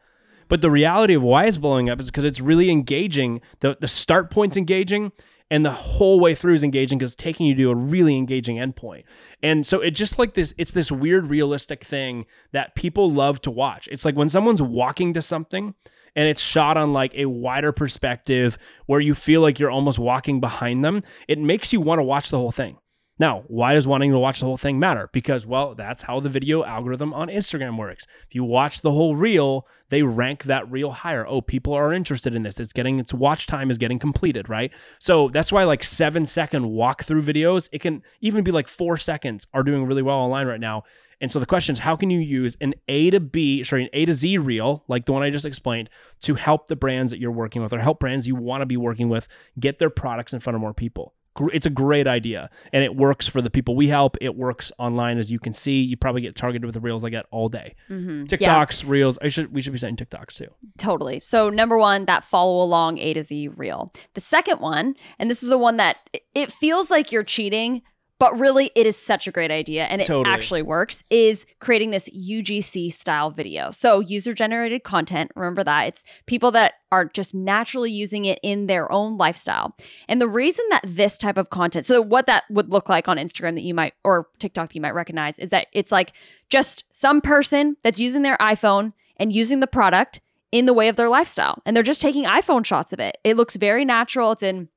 But 0.50 0.60
the 0.60 0.70
reality 0.70 1.13
of 1.13 1.24
why 1.24 1.46
it's 1.46 1.58
blowing 1.58 1.89
up 1.89 2.01
is 2.01 2.08
because 2.08 2.25
it's 2.25 2.41
really 2.41 2.70
engaging. 2.70 3.39
The, 3.62 3.77
the 3.79 3.88
start 3.88 4.29
point's 4.29 4.58
engaging 4.58 5.13
and 5.50 5.63
the 5.63 5.72
whole 5.72 6.20
way 6.20 6.36
through 6.36 6.56
is 6.56 6.63
engaging 6.63 6.98
because 6.98 7.13
it's 7.13 7.24
taking 7.24 7.46
you 7.46 7.56
to 7.56 7.72
a 7.72 7.75
really 7.75 8.17
engaging 8.17 8.58
endpoint. 8.58 9.03
And 9.41 9.65
so 9.65 9.79
it 9.79 9.91
just 9.91 10.20
like 10.20 10.34
this, 10.34 10.53
it's 10.58 10.74
this 10.74 10.91
weird 10.91 11.29
realistic 11.29 11.86
thing 11.86 12.25
that 12.51 12.75
people 12.75 13.10
love 13.10 13.39
to 13.44 13.51
watch. 13.51 13.88
It's 13.89 14.03
like 14.03 14.17
when 14.17 14.27
someone's 14.27 14.62
walking 14.62 15.13
to 15.13 15.22
something 15.22 15.75
and 16.18 16.28
it's 16.28 16.42
shot 16.42 16.76
on 16.76 16.92
like 16.92 17.14
a 17.16 17.28
wider 17.28 17.72
perspective 17.72 18.58
where 18.88 19.00
you 19.00 19.14
feel 19.14 19.40
like 19.40 19.60
you're 19.60 19.72
almost 19.72 20.00
walking 20.00 20.42
behind 20.42 20.84
them, 20.84 21.03
it 21.27 21.38
makes 21.38 21.72
you 21.72 21.80
want 21.80 22.00
to 22.00 22.03
watch 22.03 22.32
the 22.32 22.38
whole 22.38 22.51
thing. 22.51 22.77
Now, 23.20 23.44
why 23.48 23.74
does 23.74 23.88
wanting 23.88 24.12
to 24.12 24.20
watch 24.20 24.40
the 24.40 24.46
whole 24.46 24.58
thing 24.58 24.80
matter? 24.80 25.10
Because, 25.12 25.46
well, 25.46 25.74
that's 25.74 26.03
how 26.03 26.20
the 26.20 26.30
video 26.30 26.64
algorithm 26.64 27.14
on 27.14 27.30
Instagram 27.30 27.77
works. 27.77 28.06
If 28.27 28.36
you 28.36 28.44
watch 28.44 28.82
the 28.82 28.92
whole 28.92 29.16
reel, 29.16 29.68
they 29.90 30.03
rank 30.03 30.44
that 30.44 30.70
reel 30.70 30.90
higher. 30.90 31.25
Oh, 31.25 31.42
people 31.42 31.74
are 31.74 31.92
interested 31.92 32.36
in 32.36 32.44
this. 32.44 32.60
It's 32.60 32.74
getting 32.74 33.00
its 33.00 33.14
watch 33.14 33.48
time 33.48 33.72
is 33.72 33.80
getting 33.80 33.98
completed, 33.98 34.50
right? 34.50 34.72
So 35.00 35.30
that's 35.30 35.51
why 35.51 35.64
like 35.64 35.84
seven 35.84 36.25
second 36.25 36.66
walkthrough 36.66 37.24
videos, 37.24 37.70
it 37.72 37.80
can 37.80 38.03
even 38.22 38.44
be 38.44 38.51
like 38.51 38.68
four 38.68 38.98
seconds, 38.98 39.48
are 39.53 39.64
doing 39.64 39.86
really 39.86 40.03
well 40.03 40.18
online 40.18 40.46
right 40.46 40.60
now. 40.60 40.84
And 41.20 41.32
so 41.32 41.40
the 41.40 41.48
question 41.48 41.74
is, 41.74 41.80
how 41.80 41.96
can 41.96 42.12
you 42.12 42.20
use 42.20 42.56
an 42.62 42.75
A 42.88 43.10
to 43.10 43.20
B, 43.20 43.64
sorry, 43.64 43.86
an 43.86 43.90
A 43.94 44.06
to 44.06 44.14
Z 44.14 44.38
reel, 44.38 44.84
like 44.88 45.08
the 45.08 45.14
one 45.14 45.24
I 45.24 45.32
just 45.32 45.48
explained, 45.48 45.90
to 46.22 46.36
help 46.36 46.68
the 46.68 46.75
brands 46.75 47.12
that 47.12 47.20
you're 47.20 47.32
working 47.32 47.64
with 47.64 47.74
or 47.74 47.80
help 47.80 48.00
brands 48.00 48.27
you 48.27 48.36
want 48.36 48.62
to 48.62 48.68
be 48.68 48.77
working 48.77 49.10
with 49.10 49.27
get 49.60 49.80
their 49.80 49.90
products 49.90 50.34
in 50.36 50.40
front 50.40 50.56
of 50.56 50.62
more 50.62 50.75
people? 50.75 51.16
It's 51.54 51.66
a 51.66 51.72
great 51.72 52.08
idea 52.08 52.50
and 52.74 52.84
it 52.84 52.96
works 52.96 53.28
for 53.28 53.42
the 53.42 53.50
people 53.50 53.76
we 53.76 53.88
help. 53.88 54.18
It 54.22 54.36
works 54.36 54.72
online, 54.78 55.18
as 55.18 55.32
you 55.32 55.40
can 55.40 55.54
see. 55.54 55.82
You 55.82 55.98
probably 55.98 56.22
get 56.22 56.36
targeted 56.36 56.66
with 56.66 56.74
the 56.74 56.82
reels 56.82 57.04
I 57.04 57.10
get 57.10 57.26
all 57.32 57.50
day. 57.50 57.76
Mm-hmm. 57.90 58.24
TikToks, 58.24 58.84
yeah. 58.84 58.90
reels. 58.90 59.20
I 59.22 59.30
should 59.30 59.54
we 59.54 59.62
should 59.62 59.74
be 59.74 59.80
saying 59.80 59.98
TikToks 59.98 60.36
too. 60.36 60.50
Totally. 60.78 61.20
So 61.20 61.50
number 61.50 61.78
one, 61.78 62.06
that 62.06 62.24
follow 62.24 62.64
along 62.64 62.98
A 63.00 63.14
to 63.14 63.24
Z 63.24 63.50
reel. 63.50 63.94
The 64.14 64.22
second 64.22 64.60
one, 64.60 64.96
and 65.20 65.30
this 65.30 65.44
is 65.44 65.50
the 65.50 65.58
one 65.58 65.78
that 65.78 65.98
it 66.34 66.52
feels 66.52 66.90
like 66.90 67.12
you're 67.12 67.24
cheating, 67.24 67.82
but 68.20 68.38
really 68.38 68.72
it 68.75 68.86
is 68.86 68.98
such 68.98 69.27
a 69.27 69.32
great 69.32 69.51
idea 69.51 69.86
and 69.86 70.01
it 70.01 70.06
totally. 70.06 70.34
actually 70.34 70.62
works 70.62 71.03
is 71.10 71.46
creating 71.60 71.92
this 71.92 72.10
UGC 72.10 72.92
style 72.92 73.30
video. 73.30 73.72
So 73.72 74.00
user 74.00 74.34
generated 74.34 74.84
content, 74.84 75.32
remember 75.36 75.64
that 75.64 75.88
it's 75.88 76.03
people 76.25 76.51
that 76.51 76.75
are 76.92 77.06
just 77.06 77.36
naturally 77.36 77.92
using 77.92 78.25
it 78.25 78.40
in 78.42 78.68
their 78.68 78.92
own 78.92 79.18
lifestyle. 79.18 79.75
And 80.08 80.22
the 80.22 80.27
reason 80.27 80.66
that 80.70 80.82
this 80.86 81.18
type 81.18 81.38
of 81.38 81.50
content, 81.50 81.86
so 81.86 82.01
what 82.01 82.25
that 82.27 82.44
would 82.50 82.70
look 82.70 82.90
like 82.90 83.08
on 83.08 83.18
Instagram 83.18 83.56
that 83.56 83.64
you 83.64 83.74
might 83.74 83.94
or 84.03 84.27
TikTok 84.40 84.70
that 84.70 84.75
you 84.75 84.82
might 84.82 84.94
recognize 84.94 85.38
is 85.40 85.50
that 85.50 85.68
it's 85.72 85.92
like 85.92 86.14
just 86.50 86.86
some 86.92 87.22
person 87.22 87.77
that's 87.84 88.00
using 88.00 88.22
their 88.22 88.38
iPhone 88.38 88.94
and 89.18 89.34
using 89.34 89.60
the 89.60 89.68
product 89.68 90.22
in 90.51 90.66
the 90.66 90.74
way 90.74 90.88
of 90.88 90.96
their 90.96 91.10
lifestyle 91.10 91.62
and 91.66 91.75
they're 91.75 91.84
just 91.84 92.01
taking 92.01 92.24
iPhone 92.24 92.66
shots 92.66 92.94
of 92.94 93.00
it. 93.00 93.18
It 93.24 93.36
looks 93.36 93.58
very 93.58 93.84
natural. 93.84 94.32
It's 94.32 94.44
in 94.44 94.70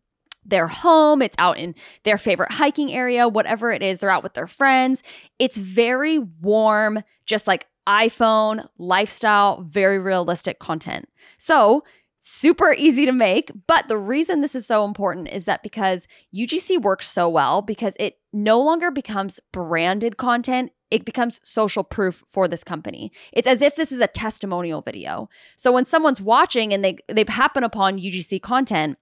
their 0.44 0.66
home, 0.66 1.22
it's 1.22 1.36
out 1.38 1.58
in 1.58 1.74
their 2.04 2.18
favorite 2.18 2.52
hiking 2.52 2.92
area, 2.92 3.28
whatever 3.28 3.72
it 3.72 3.82
is, 3.82 4.00
they're 4.00 4.10
out 4.10 4.22
with 4.22 4.34
their 4.34 4.46
friends. 4.46 5.02
It's 5.38 5.56
very 5.56 6.18
warm, 6.18 7.02
just 7.26 7.46
like 7.46 7.66
iPhone, 7.86 8.68
lifestyle, 8.78 9.62
very 9.62 9.98
realistic 9.98 10.58
content. 10.58 11.08
So, 11.38 11.84
super 12.20 12.74
easy 12.74 13.06
to 13.06 13.12
make. 13.12 13.50
But 13.66 13.88
the 13.88 13.98
reason 13.98 14.40
this 14.40 14.54
is 14.54 14.66
so 14.66 14.84
important 14.84 15.28
is 15.28 15.46
that 15.46 15.62
because 15.62 16.06
UGC 16.36 16.80
works 16.80 17.08
so 17.08 17.28
well, 17.28 17.62
because 17.62 17.96
it 17.98 18.18
no 18.32 18.60
longer 18.60 18.90
becomes 18.90 19.40
branded 19.52 20.18
content, 20.18 20.70
it 20.90 21.04
becomes 21.04 21.40
social 21.42 21.82
proof 21.82 22.22
for 22.26 22.46
this 22.46 22.64
company. 22.64 23.10
It's 23.32 23.46
as 23.46 23.62
if 23.62 23.74
this 23.76 23.90
is 23.90 24.00
a 24.00 24.06
testimonial 24.06 24.82
video. 24.82 25.28
So 25.56 25.72
when 25.72 25.84
someone's 25.84 26.20
watching 26.20 26.72
and 26.72 26.84
they 26.84 26.98
they 27.08 27.24
happen 27.26 27.64
upon 27.64 27.98
UGC 27.98 28.42
content, 28.42 28.98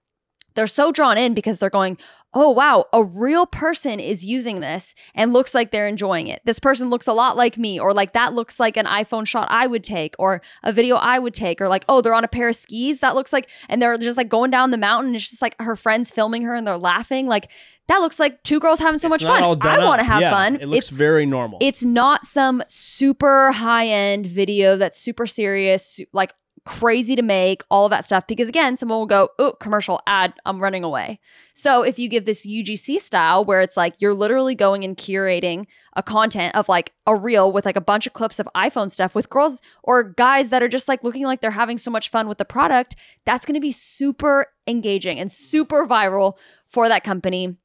they're 0.54 0.66
so 0.66 0.90
drawn 0.92 1.18
in 1.18 1.34
because 1.34 1.58
they're 1.58 1.70
going, 1.70 1.98
oh, 2.34 2.50
wow, 2.50 2.84
a 2.92 3.02
real 3.02 3.46
person 3.46 3.98
is 4.00 4.24
using 4.24 4.60
this 4.60 4.94
and 5.14 5.32
looks 5.32 5.54
like 5.54 5.70
they're 5.70 5.88
enjoying 5.88 6.26
it. 6.26 6.42
This 6.44 6.58
person 6.58 6.90
looks 6.90 7.06
a 7.06 7.12
lot 7.12 7.36
like 7.36 7.56
me, 7.56 7.80
or 7.80 7.94
like 7.94 8.12
that 8.12 8.34
looks 8.34 8.60
like 8.60 8.76
an 8.76 8.86
iPhone 8.86 9.26
shot 9.26 9.48
I 9.50 9.66
would 9.66 9.82
take, 9.82 10.14
or 10.18 10.42
a 10.62 10.72
video 10.72 10.96
I 10.96 11.18
would 11.18 11.34
take, 11.34 11.60
or 11.60 11.68
like, 11.68 11.84
oh, 11.88 12.00
they're 12.00 12.14
on 12.14 12.24
a 12.24 12.28
pair 12.28 12.48
of 12.48 12.56
skis. 12.56 13.00
That 13.00 13.14
looks 13.14 13.32
like, 13.32 13.48
and 13.68 13.80
they're 13.80 13.96
just 13.96 14.18
like 14.18 14.28
going 14.28 14.50
down 14.50 14.70
the 14.70 14.78
mountain. 14.78 15.14
It's 15.14 15.30
just 15.30 15.42
like 15.42 15.56
her 15.60 15.76
friends 15.76 16.10
filming 16.10 16.42
her 16.42 16.54
and 16.54 16.66
they're 16.66 16.76
laughing. 16.76 17.26
Like, 17.26 17.50
that 17.88 17.98
looks 17.98 18.20
like 18.20 18.42
two 18.42 18.60
girls 18.60 18.78
having 18.78 18.98
so 18.98 19.06
it's 19.12 19.22
much 19.24 19.28
fun. 19.28 19.42
I 19.42 19.84
want 19.84 20.00
to 20.00 20.04
have 20.04 20.20
yeah, 20.20 20.30
fun. 20.30 20.56
It 20.56 20.66
looks 20.66 20.88
it's, 20.88 20.96
very 20.96 21.24
normal. 21.24 21.58
It's 21.62 21.82
not 21.82 22.26
some 22.26 22.62
super 22.68 23.52
high 23.52 23.88
end 23.88 24.26
video 24.26 24.76
that's 24.76 24.98
super 24.98 25.26
serious, 25.26 25.98
like 26.12 26.34
crazy 26.68 27.16
to 27.16 27.22
make, 27.22 27.62
all 27.70 27.86
of 27.86 27.90
that 27.90 28.04
stuff. 28.04 28.26
Because 28.26 28.46
again, 28.46 28.76
someone 28.76 28.98
will 28.98 29.06
go, 29.06 29.30
oh, 29.38 29.52
commercial 29.52 30.02
ad, 30.06 30.34
I'm 30.44 30.60
running 30.60 30.84
away. 30.84 31.18
So 31.54 31.82
if 31.82 31.98
you 31.98 32.10
give 32.10 32.26
this 32.26 32.46
UGC 32.46 33.00
style 33.00 33.42
where 33.42 33.62
it's 33.62 33.76
like 33.76 33.94
you're 34.00 34.12
literally 34.12 34.54
going 34.54 34.84
and 34.84 34.94
curating 34.94 35.66
a 35.96 36.02
content 36.02 36.54
of 36.54 36.68
like 36.68 36.92
a 37.06 37.16
reel 37.16 37.50
with 37.50 37.64
like 37.64 37.76
a 37.76 37.80
bunch 37.80 38.06
of 38.06 38.12
clips 38.12 38.38
of 38.38 38.46
iPhone 38.54 38.90
stuff 38.90 39.14
with 39.14 39.30
girls 39.30 39.62
or 39.82 40.12
guys 40.12 40.50
that 40.50 40.62
are 40.62 40.68
just 40.68 40.88
like 40.88 41.02
looking 41.02 41.24
like 41.24 41.40
they're 41.40 41.50
having 41.52 41.78
so 41.78 41.90
much 41.90 42.10
fun 42.10 42.28
with 42.28 42.36
the 42.36 42.44
product, 42.44 42.94
that's 43.24 43.46
going 43.46 43.54
to 43.54 43.60
be 43.60 43.72
super 43.72 44.48
engaging 44.66 45.18
and 45.18 45.32
super 45.32 45.86
viral 45.86 46.34
for 46.68 46.86
that 46.88 47.02
company. 47.02 47.56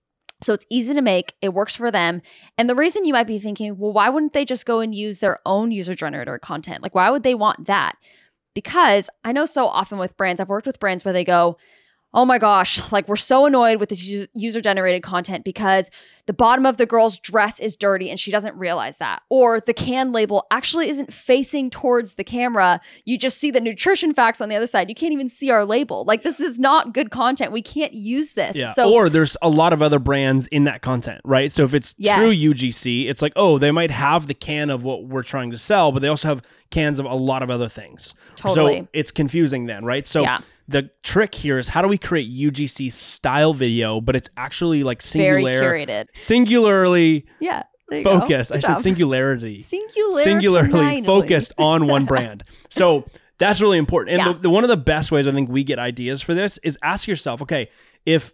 So 0.41 0.53
it's 0.53 0.65
easy 0.69 0.93
to 0.93 1.01
make, 1.01 1.33
it 1.41 1.53
works 1.53 1.75
for 1.75 1.91
them. 1.91 2.21
And 2.57 2.69
the 2.69 2.75
reason 2.75 3.03
you 3.03 3.13
might 3.13 3.27
be 3.27 3.39
thinking, 3.39 3.77
well, 3.77 3.91
why 3.91 4.09
wouldn't 4.09 4.33
they 4.33 4.45
just 4.45 4.65
go 4.65 4.79
and 4.79 4.95
use 4.95 5.19
their 5.19 5.39
own 5.45 5.71
user 5.71 5.93
generator 5.93 6.39
content? 6.39 6.83
Like, 6.83 6.95
why 6.95 7.09
would 7.09 7.23
they 7.23 7.35
want 7.35 7.67
that? 7.67 7.97
Because 8.53 9.09
I 9.23 9.31
know 9.31 9.45
so 9.45 9.67
often 9.67 9.97
with 9.97 10.17
brands, 10.17 10.39
I've 10.39 10.49
worked 10.49 10.67
with 10.67 10.79
brands 10.79 11.03
where 11.03 11.13
they 11.13 11.23
go, 11.23 11.57
oh 12.13 12.25
my 12.25 12.37
gosh, 12.37 12.91
like 12.91 13.07
we're 13.07 13.15
so 13.15 13.45
annoyed 13.45 13.79
with 13.79 13.89
this 13.89 14.05
user 14.33 14.61
generated 14.61 15.01
content 15.01 15.43
because 15.43 15.89
the 16.25 16.33
bottom 16.33 16.65
of 16.65 16.77
the 16.77 16.85
girl's 16.85 17.17
dress 17.17 17.59
is 17.59 17.75
dirty 17.75 18.09
and 18.09 18.19
she 18.19 18.29
doesn't 18.31 18.55
realize 18.55 18.97
that. 18.97 19.23
Or 19.29 19.59
the 19.59 19.73
can 19.73 20.11
label 20.11 20.45
actually 20.51 20.89
isn't 20.89 21.11
facing 21.11 21.69
towards 21.69 22.13
the 22.13 22.23
camera. 22.23 22.79
You 23.03 23.17
just 23.17 23.39
see 23.39 23.49
the 23.51 23.59
nutrition 23.59 24.13
facts 24.13 24.41
on 24.41 24.49
the 24.49 24.55
other 24.55 24.67
side. 24.67 24.89
You 24.89 24.95
can't 24.95 25.11
even 25.11 25.27
see 25.27 25.49
our 25.49 25.65
label. 25.65 26.05
Like 26.05 26.23
this 26.23 26.39
is 26.39 26.59
not 26.59 26.93
good 26.93 27.09
content. 27.09 27.51
We 27.51 27.61
can't 27.63 27.93
use 27.93 28.33
this. 28.33 28.55
Yeah. 28.55 28.71
So 28.73 28.93
or 28.93 29.09
there's 29.09 29.35
a 29.41 29.49
lot 29.49 29.73
of 29.73 29.81
other 29.81 29.99
brands 29.99 30.47
in 30.47 30.65
that 30.65 30.81
content, 30.81 31.21
right? 31.25 31.51
So 31.51 31.63
if 31.63 31.73
it's 31.73 31.95
Yes. 31.97 32.17
true 32.19 32.31
UGC, 32.31 33.09
it's 33.09 33.21
like, 33.21 33.33
oh, 33.35 33.57
they 33.57 33.71
might 33.71 33.91
have 33.91 34.27
the 34.27 34.33
can 34.33 34.69
of 34.69 34.83
what 34.83 35.05
we're 35.05 35.23
trying 35.23 35.51
to 35.51 35.57
sell, 35.57 35.91
but 35.91 36.01
they 36.01 36.07
also 36.07 36.27
have 36.27 36.41
cans 36.69 36.99
of 36.99 37.05
a 37.05 37.15
lot 37.15 37.41
of 37.43 37.49
other 37.49 37.69
things. 37.69 38.13
Totally. 38.35 38.81
So 38.81 38.87
it's 38.93 39.11
confusing 39.11 39.65
then, 39.65 39.83
right? 39.83 40.05
So 40.05 40.21
Yeah. 40.21 40.39
The 40.67 40.89
trick 41.03 41.35
here 41.35 41.57
is 41.57 41.67
how 41.69 41.81
do 41.81 41.87
we 41.87 41.97
create 41.97 42.29
UGC 42.31 42.91
style 42.91 43.53
video, 43.53 43.99
but 44.01 44.15
it's 44.15 44.29
actually 44.37 44.83
like 44.83 45.01
very 45.03 45.43
singular, 45.43 45.73
curated. 45.73 46.05
singularly 46.13 47.25
Yeah. 47.39 47.63
focused. 48.03 48.51
I 48.51 48.59
said 48.59 48.75
singularity. 48.75 49.61
Singularly, 49.61 50.23
singularly 50.23 51.01
focused 51.03 51.53
on 51.57 51.87
one 51.95 52.05
brand. 52.05 52.43
So 52.69 53.05
that's 53.39 53.61
really 53.61 53.77
important. 53.77 54.17
And 54.17 54.25
Yeah. 54.27 54.33
the, 54.33 54.39
the, 54.43 54.49
one 54.49 54.63
of 54.63 54.69
the 54.69 54.77
best 54.77 55.11
ways 55.11 55.27
I 55.27 55.31
think 55.31 55.49
we 55.49 55.63
get 55.63 55.79
ideas 55.79 56.21
for 56.21 56.33
this 56.33 56.57
is 56.63 56.77
ask 56.83 57.07
yourself, 57.07 57.41
okay, 57.41 57.69
if 58.05 58.33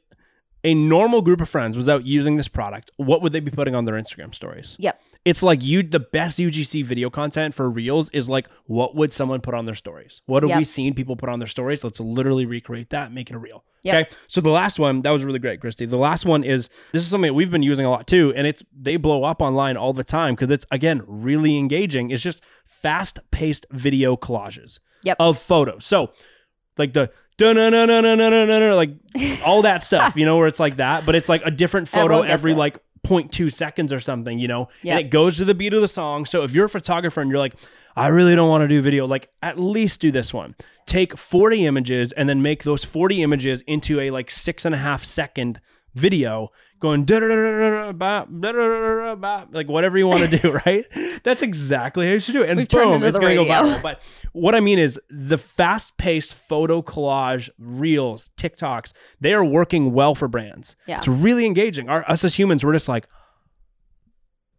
a 0.63 0.73
normal 0.73 1.21
group 1.21 1.41
of 1.41 1.49
friends 1.49 1.77
was 1.77 1.87
out 1.89 2.05
using 2.05 2.35
this 2.37 2.47
product, 2.47 2.91
what 2.97 3.21
would 3.21 3.31
they 3.33 3.39
be 3.39 3.49
putting 3.51 3.75
on 3.75 3.85
their 3.85 3.95
Instagram 3.95 4.35
stories? 4.35 4.75
Yep. 4.79 5.01
It's 5.25 5.43
like 5.43 5.63
you 5.63 5.83
the 5.83 5.99
best 5.99 6.39
UGC 6.39 6.83
video 6.85 7.09
content 7.09 7.53
for 7.53 7.69
reels 7.69 8.09
is 8.09 8.29
like 8.29 8.47
what 8.65 8.95
would 8.95 9.11
someone 9.13 9.41
put 9.41 9.53
on 9.53 9.65
their 9.65 9.75
stories? 9.75 10.21
What 10.25 10.43
have 10.43 10.49
Yep. 10.49 10.57
we 10.59 10.63
seen 10.63 10.93
people 10.93 11.15
put 11.15 11.29
on 11.29 11.39
their 11.39 11.47
stories? 11.47 11.83
Let's 11.83 11.99
literally 11.99 12.45
recreate 12.45 12.89
that, 12.91 13.11
make 13.11 13.29
it 13.29 13.35
a 13.35 13.39
reel. 13.39 13.63
Yep. 13.83 13.95
Okay. 14.07 14.15
So 14.27 14.41
the 14.41 14.49
last 14.49 14.79
one, 14.79 15.01
that 15.03 15.11
was 15.11 15.23
really 15.23 15.39
great, 15.39 15.59
Christy. 15.61 15.85
The 15.85 15.97
last 15.97 16.25
one 16.25 16.43
is 16.43 16.69
this 16.93 17.03
is 17.03 17.09
something 17.09 17.27
that 17.29 17.33
we've 17.33 17.51
been 17.51 17.63
using 17.63 17.85
a 17.85 17.89
lot 17.91 18.07
too, 18.07 18.33
and 18.35 18.47
it's 18.47 18.63
they 18.77 18.95
blow 18.97 19.23
up 19.25 19.41
online 19.41 19.77
all 19.77 19.93
the 19.93 20.03
time 20.03 20.35
because 20.35 20.49
it's 20.49 20.65
again 20.71 21.01
really 21.05 21.57
engaging. 21.57 22.11
It's 22.11 22.23
just 22.23 22.41
fast-paced 22.65 23.65
video 23.71 24.15
collages 24.15 24.79
Yep. 25.03 25.17
of 25.19 25.37
photos. 25.37 25.85
So 25.85 26.11
like 26.77 26.93
the 26.93 27.11
no 27.39 27.53
no 27.53 27.69
no 27.69 27.85
no 27.85 28.01
no 28.01 28.15
no 28.15 28.29
no 28.29 28.45
no 28.45 28.75
like 28.75 28.91
all 29.45 29.61
that 29.61 29.81
stuff, 29.89 30.15
you 30.17 30.25
know, 30.25 30.37
where 30.37 30.47
it's 30.47 30.59
like 30.59 30.77
that, 30.77 31.05
but 31.05 31.15
it's 31.15 31.29
like 31.29 31.41
a 31.45 31.51
different 31.51 31.87
photo 31.87 32.21
every 32.21 32.51
it. 32.51 32.57
like 32.57 32.79
0.2 33.05 33.51
seconds 33.51 33.91
or 33.93 33.99
something, 33.99 34.39
you 34.39 34.47
know, 34.47 34.69
Yep. 34.83 34.97
and 34.97 35.07
it 35.07 35.09
goes 35.09 35.37
to 35.37 35.45
the 35.45 35.55
beat 35.55 35.73
of 35.73 35.81
the 35.81 35.87
song. 35.87 36.25
So 36.25 36.43
if 36.43 36.53
you're 36.53 36.65
a 36.65 36.69
photographer 36.69 37.21
and 37.21 37.29
you're 37.29 37.39
like, 37.39 37.55
I 37.95 38.07
really 38.07 38.35
don't 38.35 38.49
want 38.49 38.61
to 38.63 38.67
do 38.67 38.81
video, 38.81 39.05
like 39.07 39.29
at 39.41 39.59
least 39.59 39.99
do 40.01 40.11
this 40.11 40.33
one. 40.33 40.55
Take 40.85 41.17
40 41.17 41.65
images 41.65 42.11
and 42.13 42.27
then 42.29 42.41
make 42.41 42.63
those 42.63 42.83
40 42.83 43.21
images 43.23 43.61
into 43.67 43.99
a 43.99 44.11
like 44.11 44.31
six 44.31 44.65
and 44.65 44.73
a 44.73 44.77
half 44.77 45.03
second 45.03 45.59
video 45.95 46.51
going 46.79 47.05
like 49.51 49.67
whatever 49.67 49.97
you 49.97 50.07
want 50.07 50.29
to 50.29 50.39
do, 50.39 50.59
right? 50.65 50.85
That's 51.23 51.41
exactly 51.41 52.07
how 52.07 52.13
you 52.13 52.19
should 52.19 52.33
do 52.33 52.43
it. 52.43 52.49
And 52.49 52.57
We've 52.57 52.69
boom, 52.69 53.03
it's 53.03 53.19
going 53.19 53.37
to 53.37 53.43
go 53.43 53.49
viral. 53.49 53.81
But 53.81 54.01
what 54.31 54.55
I 54.55 54.61
mean 54.61 54.79
is 54.79 54.99
the 55.09 55.37
fast-paced 55.37 56.33
photo 56.33 56.81
collage 56.81 57.49
reels, 57.57 58.31
TikToks, 58.37 58.93
they 59.19 59.33
are 59.33 59.43
working 59.43 59.93
well 59.93 60.15
for 60.15 60.27
brands. 60.27 60.75
Yeah. 60.87 60.99
It's 60.99 61.07
really 61.07 61.45
engaging. 61.45 61.89
Our, 61.89 62.09
us 62.09 62.23
as 62.23 62.39
humans, 62.39 62.63
we're 62.63 62.73
just 62.73 62.87
like, 62.87 63.07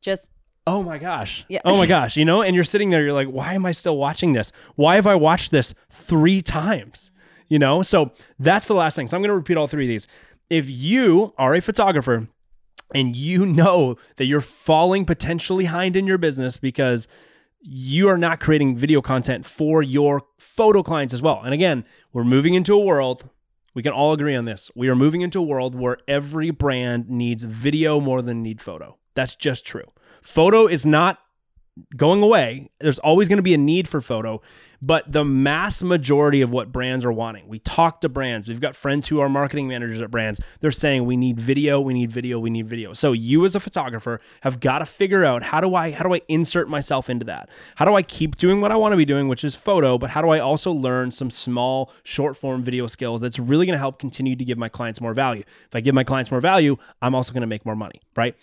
Just 0.00 0.30
oh 0.66 0.82
my 0.82 0.98
gosh. 0.98 1.44
Yeah. 1.48 1.60
Oh 1.64 1.76
my 1.76 1.86
gosh. 1.86 2.16
You 2.16 2.24
know, 2.24 2.42
and 2.42 2.54
you're 2.54 2.64
sitting 2.64 2.90
there, 2.90 3.02
you're 3.02 3.12
like, 3.12 3.28
why 3.28 3.54
am 3.54 3.64
I 3.66 3.72
still 3.72 3.96
watching 3.96 4.34
this? 4.34 4.52
Why 4.76 4.96
have 4.96 5.06
I 5.06 5.14
watched 5.14 5.50
this 5.50 5.74
three 5.90 6.40
times? 6.40 7.12
You 7.48 7.58
know, 7.58 7.82
so 7.82 8.12
that's 8.38 8.68
the 8.68 8.74
last 8.74 8.94
thing. 8.94 9.08
So 9.08 9.16
I'm 9.16 9.22
going 9.22 9.30
to 9.30 9.34
repeat 9.34 9.56
all 9.56 9.66
three 9.66 9.86
of 9.86 9.88
these. 9.88 10.06
If 10.50 10.68
you 10.68 11.32
are 11.38 11.54
a 11.54 11.60
photographer 11.60 12.28
and 12.92 13.14
you 13.14 13.46
know 13.46 13.96
that 14.16 14.26
you're 14.26 14.40
falling 14.40 15.06
potentially 15.06 15.64
behind 15.64 15.96
in 15.96 16.08
your 16.08 16.18
business 16.18 16.58
because 16.58 17.06
you 17.62 18.08
are 18.08 18.18
not 18.18 18.40
creating 18.40 18.76
video 18.76 19.00
content 19.00 19.46
for 19.46 19.80
your 19.80 20.22
photo 20.38 20.82
clients 20.82 21.14
as 21.14 21.22
well. 21.22 21.40
And 21.44 21.54
again, 21.54 21.84
we're 22.12 22.24
moving 22.24 22.54
into 22.54 22.74
a 22.74 22.84
world, 22.84 23.28
we 23.74 23.82
can 23.82 23.92
all 23.92 24.12
agree 24.12 24.34
on 24.34 24.44
this. 24.44 24.70
We 24.74 24.88
are 24.88 24.96
moving 24.96 25.20
into 25.20 25.38
a 25.38 25.42
world 25.42 25.76
where 25.76 25.98
every 26.08 26.50
brand 26.50 27.08
needs 27.08 27.44
video 27.44 28.00
more 28.00 28.20
than 28.20 28.42
need 28.42 28.60
photo. 28.60 28.98
That's 29.14 29.36
just 29.36 29.64
true. 29.64 29.84
Photo 30.20 30.66
is 30.66 30.84
not 30.84 31.20
going 31.96 32.22
away. 32.22 32.70
There's 32.80 32.98
always 32.98 33.28
going 33.28 33.38
to 33.38 33.42
be 33.42 33.54
a 33.54 33.58
need 33.58 33.88
for 33.88 34.00
photo, 34.00 34.40
but 34.82 35.10
the 35.10 35.24
mass 35.24 35.82
majority 35.82 36.40
of 36.40 36.52
what 36.52 36.72
brands 36.72 37.04
are 37.04 37.12
wanting. 37.12 37.48
We 37.48 37.58
talk 37.58 38.00
to 38.00 38.08
brands. 38.08 38.48
We've 38.48 38.60
got 38.60 38.76
friends 38.76 39.08
who 39.08 39.20
are 39.20 39.28
marketing 39.28 39.68
managers 39.68 40.00
at 40.02 40.10
brands. 40.10 40.40
They're 40.60 40.72
saying 40.72 41.04
we 41.04 41.16
need 41.16 41.38
video, 41.38 41.80
we 41.80 41.94
need 41.94 42.10
video, 42.10 42.38
we 42.38 42.50
need 42.50 42.66
video. 42.66 42.92
So 42.92 43.12
you 43.12 43.44
as 43.44 43.54
a 43.54 43.60
photographer 43.60 44.20
have 44.42 44.60
got 44.60 44.80
to 44.80 44.86
figure 44.86 45.24
out 45.24 45.42
how 45.42 45.60
do 45.60 45.74
I 45.74 45.92
how 45.92 46.04
do 46.04 46.14
I 46.14 46.20
insert 46.28 46.68
myself 46.68 47.10
into 47.10 47.24
that? 47.26 47.48
How 47.76 47.84
do 47.84 47.94
I 47.94 48.02
keep 48.02 48.36
doing 48.36 48.60
what 48.60 48.72
I 48.72 48.76
want 48.76 48.92
to 48.92 48.96
be 48.96 49.04
doing, 49.04 49.28
which 49.28 49.44
is 49.44 49.54
photo, 49.54 49.98
but 49.98 50.10
how 50.10 50.22
do 50.22 50.30
I 50.30 50.38
also 50.38 50.72
learn 50.72 51.10
some 51.10 51.30
small 51.30 51.92
short 52.02 52.36
form 52.36 52.62
video 52.62 52.86
skills 52.86 53.20
that's 53.20 53.38
really 53.38 53.66
going 53.66 53.74
to 53.74 53.78
help 53.78 53.98
continue 53.98 54.36
to 54.36 54.44
give 54.44 54.58
my 54.58 54.68
clients 54.68 55.00
more 55.00 55.14
value? 55.14 55.44
If 55.66 55.74
I 55.74 55.80
give 55.80 55.94
my 55.94 56.04
clients 56.04 56.30
more 56.30 56.40
value, 56.40 56.76
I'm 57.02 57.14
also 57.14 57.32
going 57.32 57.42
to 57.42 57.46
make 57.46 57.64
more 57.64 57.76
money, 57.76 58.00
right? 58.16 58.36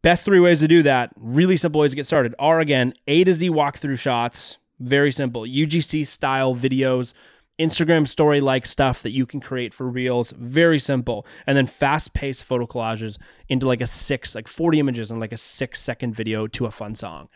Best 0.00 0.24
three 0.24 0.38
ways 0.38 0.60
to 0.60 0.68
do 0.68 0.82
that, 0.84 1.10
really 1.16 1.56
simple 1.56 1.80
ways 1.80 1.90
to 1.90 1.96
get 1.96 2.06
started, 2.06 2.34
are 2.38 2.60
again 2.60 2.94
A 3.08 3.24
to 3.24 3.34
Z 3.34 3.50
walkthrough 3.50 3.98
shots. 3.98 4.58
Very 4.78 5.10
simple. 5.10 5.42
UGC 5.42 6.06
style 6.06 6.54
videos, 6.54 7.14
Instagram 7.58 8.06
story 8.06 8.40
like 8.40 8.64
stuff 8.64 9.02
that 9.02 9.10
you 9.10 9.26
can 9.26 9.40
create 9.40 9.74
for 9.74 9.88
reels. 9.88 10.30
Very 10.30 10.78
simple. 10.78 11.26
And 11.48 11.56
then 11.56 11.66
fast 11.66 12.14
paced 12.14 12.44
photo 12.44 12.64
collages 12.64 13.18
into 13.48 13.66
like 13.66 13.80
a 13.80 13.88
six, 13.88 14.36
like 14.36 14.46
40 14.46 14.78
images 14.78 15.10
and 15.10 15.18
like 15.18 15.32
a 15.32 15.36
six 15.36 15.82
second 15.82 16.14
video 16.14 16.46
to 16.46 16.66
a 16.66 16.70
fun 16.70 16.94
song. 16.94 17.28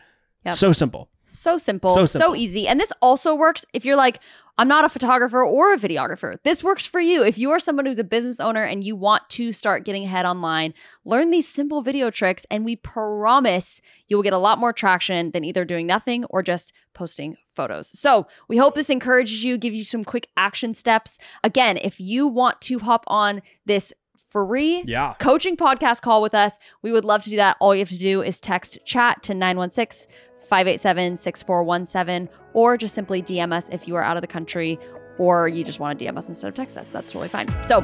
Yep. 0.45 0.55
So 0.57 0.71
simple. 0.71 1.09
So 1.25 1.57
simple, 1.57 1.95
So 1.95 2.01
so, 2.01 2.19
simple. 2.19 2.35
easy. 2.35 2.67
And 2.67 2.79
this 2.79 2.91
also 3.01 3.33
works 3.33 3.65
if 3.73 3.85
you're 3.85 3.95
like, 3.95 4.19
I'm 4.57 4.67
not 4.67 4.85
a 4.85 4.89
photographer 4.89 5.41
or 5.43 5.73
a 5.73 5.77
videographer. 5.77 6.35
This 6.43 6.63
works 6.63 6.85
for 6.85 6.99
you. 6.99 7.23
If 7.23 7.39
you 7.39 7.49
are 7.51 7.59
someone 7.59 7.85
who's 7.87 7.97
a 7.97 8.03
business 8.03 8.39
owner 8.39 8.63
and 8.63 8.83
you 8.83 8.95
want 8.95 9.27
to 9.31 9.51
start 9.51 9.83
getting 9.85 10.03
ahead 10.03 10.25
online, 10.25 10.73
learn 11.05 11.31
these 11.31 11.47
simple 11.47 11.81
video 11.81 12.11
tricks, 12.11 12.45
and 12.51 12.63
we 12.65 12.75
promise 12.75 13.81
you 14.07 14.17
will 14.17 14.21
get 14.23 14.33
a 14.33 14.37
lot 14.37 14.59
more 14.59 14.73
traction 14.73 15.31
than 15.31 15.43
either 15.43 15.65
doing 15.65 15.87
nothing 15.87 16.25
or 16.25 16.43
just 16.43 16.71
posting 16.93 17.37
photos. 17.47 17.87
So 17.97 18.27
we 18.47 18.57
hope 18.57 18.75
this 18.75 18.89
encourages 18.91 19.43
you, 19.43 19.57
give 19.57 19.73
you 19.73 19.83
some 19.83 20.03
quick 20.03 20.27
action 20.37 20.73
steps. 20.73 21.17
Again, 21.43 21.77
if 21.77 21.99
you 21.99 22.27
want 22.27 22.61
to 22.61 22.79
hop 22.79 23.05
on 23.07 23.41
this 23.65 23.91
free 24.29 24.83
Yeah. 24.85 25.13
coaching 25.19 25.55
podcast 25.55 26.01
call 26.01 26.21
with 26.21 26.35
us, 26.35 26.59
we 26.81 26.91
would 26.91 27.05
love 27.05 27.23
to 27.23 27.29
do 27.29 27.37
that. 27.37 27.55
All 27.59 27.73
you 27.73 27.79
have 27.79 27.89
to 27.89 27.97
do 27.97 28.21
is 28.21 28.39
text 28.39 28.77
chat 28.85 29.23
to 29.23 29.33
916 29.33 30.07
587 30.43 31.17
6417 31.17 32.29
or 32.53 32.77
just 32.77 32.93
simply 32.95 33.21
DM 33.21 33.51
us 33.53 33.69
if 33.69 33.87
you 33.87 33.95
are 33.95 34.03
out 34.03 34.17
of 34.17 34.21
the 34.21 34.27
country 34.27 34.77
or 35.19 35.47
you 35.47 35.63
just 35.63 35.79
want 35.79 35.97
to 35.99 36.05
DM 36.05 36.17
us 36.17 36.27
instead 36.27 36.47
of 36.47 36.55
text 36.55 36.75
us. 36.75 36.89
That's 36.89 37.11
totally 37.11 37.27
fine. 37.29 37.47
So 37.63 37.81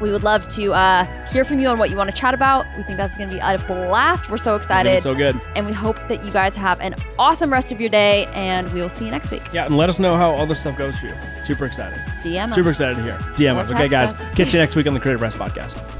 we 0.00 0.12
would 0.12 0.22
love 0.22 0.48
to 0.50 0.72
uh, 0.72 1.04
hear 1.26 1.44
from 1.44 1.58
you 1.58 1.66
on 1.68 1.78
what 1.78 1.90
you 1.90 1.96
want 1.96 2.10
to 2.10 2.16
chat 2.16 2.32
about. 2.32 2.64
We 2.76 2.84
think 2.84 2.96
that's 2.96 3.16
going 3.16 3.28
to 3.28 3.34
be 3.34 3.40
a 3.40 3.58
blast. 3.66 4.30
We're 4.30 4.36
so 4.38 4.54
excited. 4.54 5.02
So 5.02 5.14
good. 5.14 5.40
and 5.56 5.66
we 5.66 5.72
hope 5.72 5.96
that 6.08 6.24
you 6.24 6.30
guys 6.30 6.54
have 6.56 6.80
an 6.80 6.94
awesome 7.18 7.52
rest 7.52 7.72
of 7.72 7.80
your 7.80 7.90
day 7.90 8.26
and 8.34 8.72
we 8.72 8.80
will 8.80 8.88
see 8.88 9.04
you 9.04 9.10
next 9.10 9.30
week. 9.32 9.42
Yeah. 9.52 9.66
And 9.66 9.76
let 9.76 9.88
us 9.88 9.98
know 9.98 10.16
how 10.16 10.30
all 10.30 10.46
this 10.46 10.60
stuff 10.60 10.78
goes 10.78 10.96
for 10.98 11.06
you. 11.06 11.14
Super 11.40 11.66
excited. 11.66 11.98
DM 12.22 12.46
us. 12.46 12.54
Super 12.54 12.70
us. 12.70 12.76
excited 12.76 12.96
to 12.96 13.02
hear. 13.02 13.14
DM 13.34 13.56
Or 13.56 13.60
us. 13.60 13.72
Okay, 13.72 13.88
guys. 13.88 14.12
us. 14.12 14.30
Catch 14.36 14.52
you 14.54 14.60
next 14.60 14.76
week 14.76 14.86
on 14.86 14.94
the 14.94 15.00
Creative 15.00 15.20
Rise 15.20 15.34
Podcast. 15.34 15.99